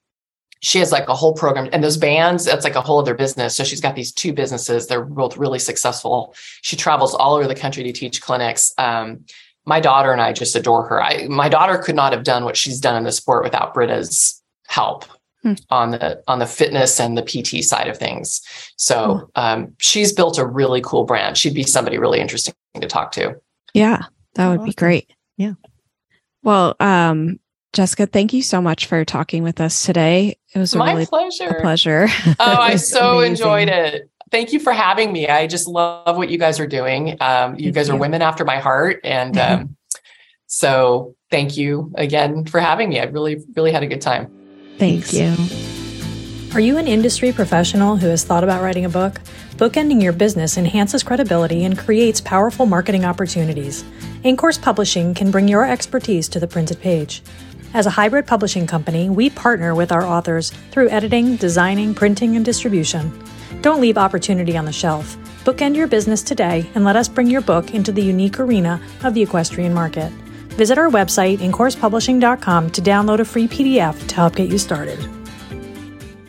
[0.61, 3.57] she has like a whole program, and those bands that's like a whole other business.
[3.57, 4.86] So she's got these two businesses.
[4.86, 6.34] They're both really successful.
[6.62, 8.74] She travels all over the country to teach clinics.
[8.76, 9.24] Um,
[9.69, 11.03] my daughter and I just adore her.
[11.03, 14.43] I, my daughter could not have done what she's done in the sport without Britta's
[14.66, 15.05] help
[15.43, 15.53] hmm.
[15.69, 18.41] on the on the fitness and the PT side of things.
[18.77, 19.25] So hmm.
[19.35, 21.37] um, she's built a really cool brand.
[21.37, 23.37] She'd be somebody really interesting to talk to.
[23.75, 24.05] Yeah,
[24.35, 24.71] that would awesome.
[24.71, 25.12] be great.
[25.37, 25.53] Yeah.
[26.43, 27.39] Well, um,
[27.75, 30.39] Jessica, thank you so much for talking with us today.
[30.55, 31.59] It was my really pleasure.
[31.61, 32.09] pleasure.
[32.27, 33.33] Oh, I so amazing.
[33.33, 35.29] enjoyed it thank you for having me.
[35.29, 37.16] I just love what you guys are doing.
[37.20, 37.95] Um, you thank guys you.
[37.95, 39.01] are women after my heart.
[39.05, 39.76] And um,
[40.47, 43.01] so thank you again for having me.
[43.01, 44.31] I really, really had a good time.
[44.79, 45.11] Thanks.
[45.11, 46.55] Thank you.
[46.55, 49.20] Are you an industry professional who has thought about writing a book?
[49.57, 53.85] Bookending your business enhances credibility and creates powerful marketing opportunities.
[54.22, 57.22] Incourse Publishing can bring your expertise to the printed page.
[57.74, 62.45] As a hybrid publishing company, we partner with our authors through editing, designing, printing, and
[62.45, 63.12] distribution.
[63.61, 65.16] Don't leave opportunity on the shelf.
[65.44, 69.14] Bookend your business today and let us bring your book into the unique arena of
[69.14, 70.11] the equestrian market.
[70.59, 74.99] Visit our website, incoursepublishing.com, to download a free PDF to help get you started.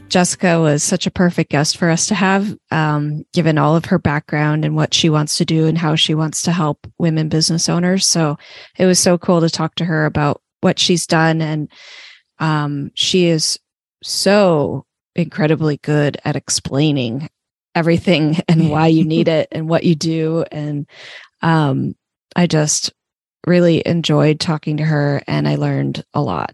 [0.10, 4.00] Jessica was such a perfect guest for us to have, um, given all of her
[4.00, 7.70] background and what she wants to do and how she wants to help women business
[7.70, 8.08] owners.
[8.08, 8.38] So
[8.78, 11.42] it was so cool to talk to her about what she's done.
[11.42, 11.72] And
[12.40, 13.60] um, she is
[14.04, 14.86] so
[15.20, 17.30] incredibly good at explaining
[17.76, 20.46] everything and why you need it and what you do.
[20.52, 20.88] And
[21.42, 21.96] um,
[22.36, 22.94] I just
[23.48, 26.54] really enjoyed talking to her and I learned a lot.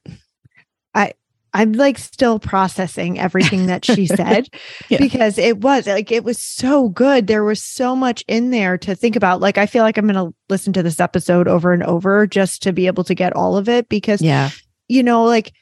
[0.93, 1.13] I
[1.53, 4.49] I'm like still processing everything that she said
[4.89, 4.97] yeah.
[4.99, 7.27] because it was like it was so good.
[7.27, 9.39] There was so much in there to think about.
[9.39, 12.61] Like I feel like I'm going to listen to this episode over and over just
[12.63, 14.49] to be able to get all of it because yeah.
[14.87, 15.53] You know, like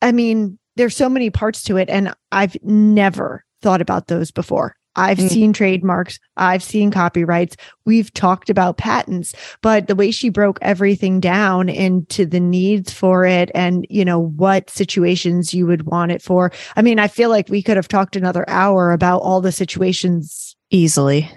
[0.00, 4.74] I mean, there's so many parts to it and I've never thought about those before.
[4.94, 5.28] I've mm.
[5.30, 7.56] seen trademarks, I've seen copyrights,
[7.86, 13.24] we've talked about patents, but the way she broke everything down into the needs for
[13.24, 16.52] it and, you know, what situations you would want it for.
[16.76, 20.56] I mean, I feel like we could have talked another hour about all the situations
[20.70, 21.30] easily.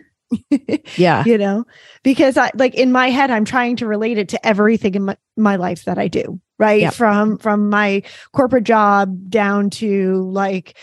[0.97, 1.23] yeah.
[1.25, 1.65] You know,
[2.03, 5.17] because I like in my head, I'm trying to relate it to everything in my,
[5.37, 6.81] my life that I do right?
[6.81, 6.93] Yep.
[6.93, 8.03] from from my
[8.33, 10.77] corporate job down to like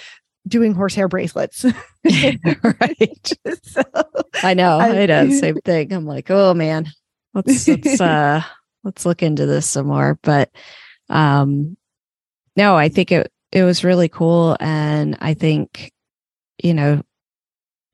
[0.46, 1.64] doing horsehair bracelets.
[2.04, 3.32] Right.
[3.62, 3.82] So,
[4.42, 5.92] i know i, I know same thing.
[5.92, 6.90] I'm like oh man
[7.32, 8.42] let's let's uh
[8.84, 10.18] let's look into this some more.
[10.22, 10.50] But
[11.08, 11.76] um
[12.56, 15.92] no i think it it was really cool and i think
[16.62, 17.02] you know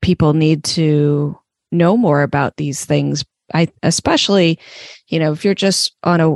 [0.01, 1.37] people need to
[1.71, 3.23] know more about these things.
[3.53, 4.59] I especially
[5.07, 6.35] you know if you're just on a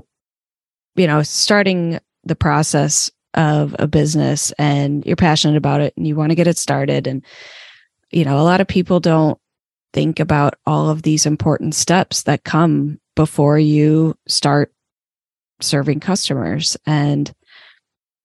[0.96, 6.16] you know, starting the process of a business and you're passionate about it and you
[6.16, 7.08] want to get it started.
[7.08, 7.24] And,
[8.12, 9.39] you know, a lot of people don't
[9.91, 14.74] think about all of these important steps that come before you start
[15.62, 16.78] serving customers.
[16.86, 17.32] And,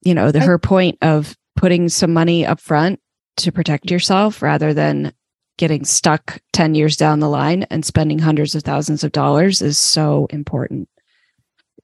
[0.03, 3.01] you know, the, her point of putting some money up front
[3.39, 5.13] to protect yourself rather than
[5.57, 9.79] getting stuck 10 years down the line and spending hundreds of thousands of dollars is
[9.79, 10.89] so important.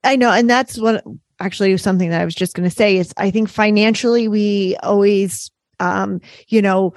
[0.04, 0.30] I know.
[0.30, 1.04] And that's what
[1.40, 5.50] actually something that I was just going to say is I think financially we always,
[5.80, 6.94] um, you know,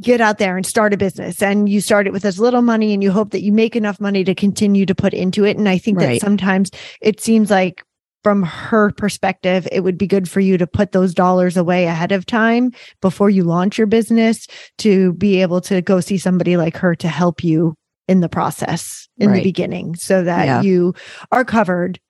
[0.00, 2.92] get out there and start a business and you start it with as little money
[2.92, 5.56] and you hope that you make enough money to continue to put into it.
[5.56, 6.14] And I think right.
[6.14, 6.70] that sometimes
[7.00, 7.84] it seems like
[8.24, 12.12] from her perspective, it would be good for you to put those dollars away ahead
[12.12, 14.46] of time before you launch your business
[14.78, 17.74] to be able to go see somebody like her to help you
[18.08, 19.36] in the process in Right.
[19.36, 20.62] the beginning so that Yeah.
[20.62, 20.94] you
[21.30, 22.00] are covered,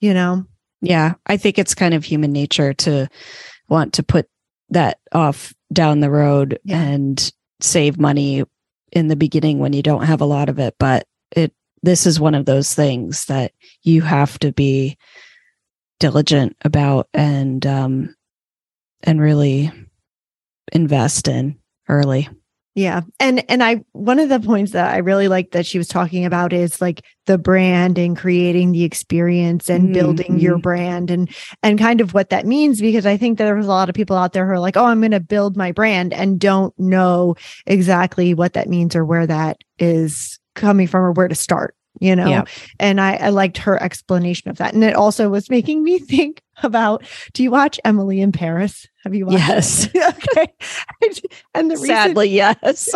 [0.00, 0.44] you know?
[0.80, 3.08] Yeah, I think it's kind of human nature to
[3.68, 4.28] want to put
[4.70, 6.80] that off down the road Yeah.
[6.80, 8.44] and save money
[8.92, 12.18] in the beginning when you don't have a lot of it, but it this is
[12.20, 14.96] one of those things that you have to be
[16.00, 18.14] diligent about and um
[19.02, 19.70] and really
[20.72, 22.28] invest in early.
[22.78, 23.00] Yeah.
[23.18, 26.24] And and I one of the points that I really like that she was talking
[26.24, 30.62] about is like the brand and creating the experience and building your Mhm.
[30.62, 31.28] brand and
[31.64, 34.16] and kind of what that means because I think there was a lot of people
[34.16, 37.34] out there who are like, "Oh, I'm going to build my brand" and don't know
[37.66, 42.14] exactly what that means or where that is coming from or where to start, you
[42.14, 42.28] know.
[42.28, 42.44] Yeah.
[42.78, 44.72] And I I liked her explanation of that.
[44.72, 48.86] And it also was making me think about do you watch Emily in Paris?
[49.04, 49.88] Have you watched Yes.
[49.94, 50.14] it?
[50.36, 50.52] okay.
[51.54, 52.88] And the reason Sadly, yes.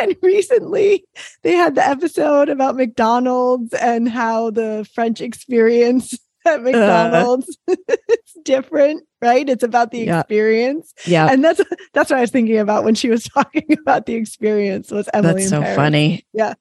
[0.00, 1.04] and recently
[1.42, 6.62] they had the episode about McDonald's and how the French experience at uh.
[6.62, 9.48] McDonald's is different, right?
[9.48, 10.20] It's about the Yeah.
[10.20, 10.94] experience.
[11.06, 11.28] yeah.
[11.30, 11.60] And that's
[11.94, 15.34] that's what I was thinking about when she was talking about the experience was Emily.
[15.42, 15.76] That's so Paris.
[15.76, 16.24] funny.
[16.32, 16.54] Yeah.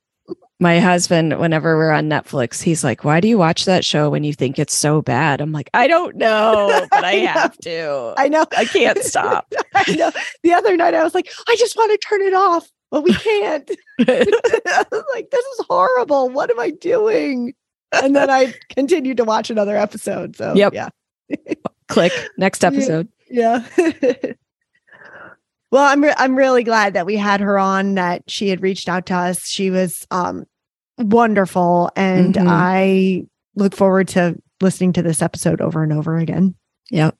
[0.59, 4.23] My husband, whenever we're on Netflix, he's like, Why do you watch that show when
[4.23, 5.39] you think it's so bad?
[5.39, 8.13] I'm like, I don't know, but I, I have to.
[8.17, 8.45] I know.
[8.57, 9.53] I can't stop.
[9.75, 10.11] I know.
[10.41, 12.67] The other night I was like, I just want to turn it off.
[12.89, 13.69] But we can't.
[13.99, 16.29] I was like, this is horrible.
[16.29, 17.53] What am I doing?
[17.91, 20.35] And then I continued to watch another episode.
[20.37, 20.73] So Yep.
[20.73, 20.89] yeah.
[21.87, 22.13] Click.
[22.37, 22.67] Next Yeah.
[22.69, 23.09] episode.
[23.29, 23.63] Yeah.
[25.71, 27.95] Well, I'm re- I'm really glad that we had her on.
[27.95, 29.47] That she had reached out to us.
[29.47, 30.45] She was um
[30.97, 32.45] wonderful, and Mhm.
[32.47, 33.23] I
[33.55, 36.55] look forward to listening to this episode over and over again.
[36.91, 37.15] Yep.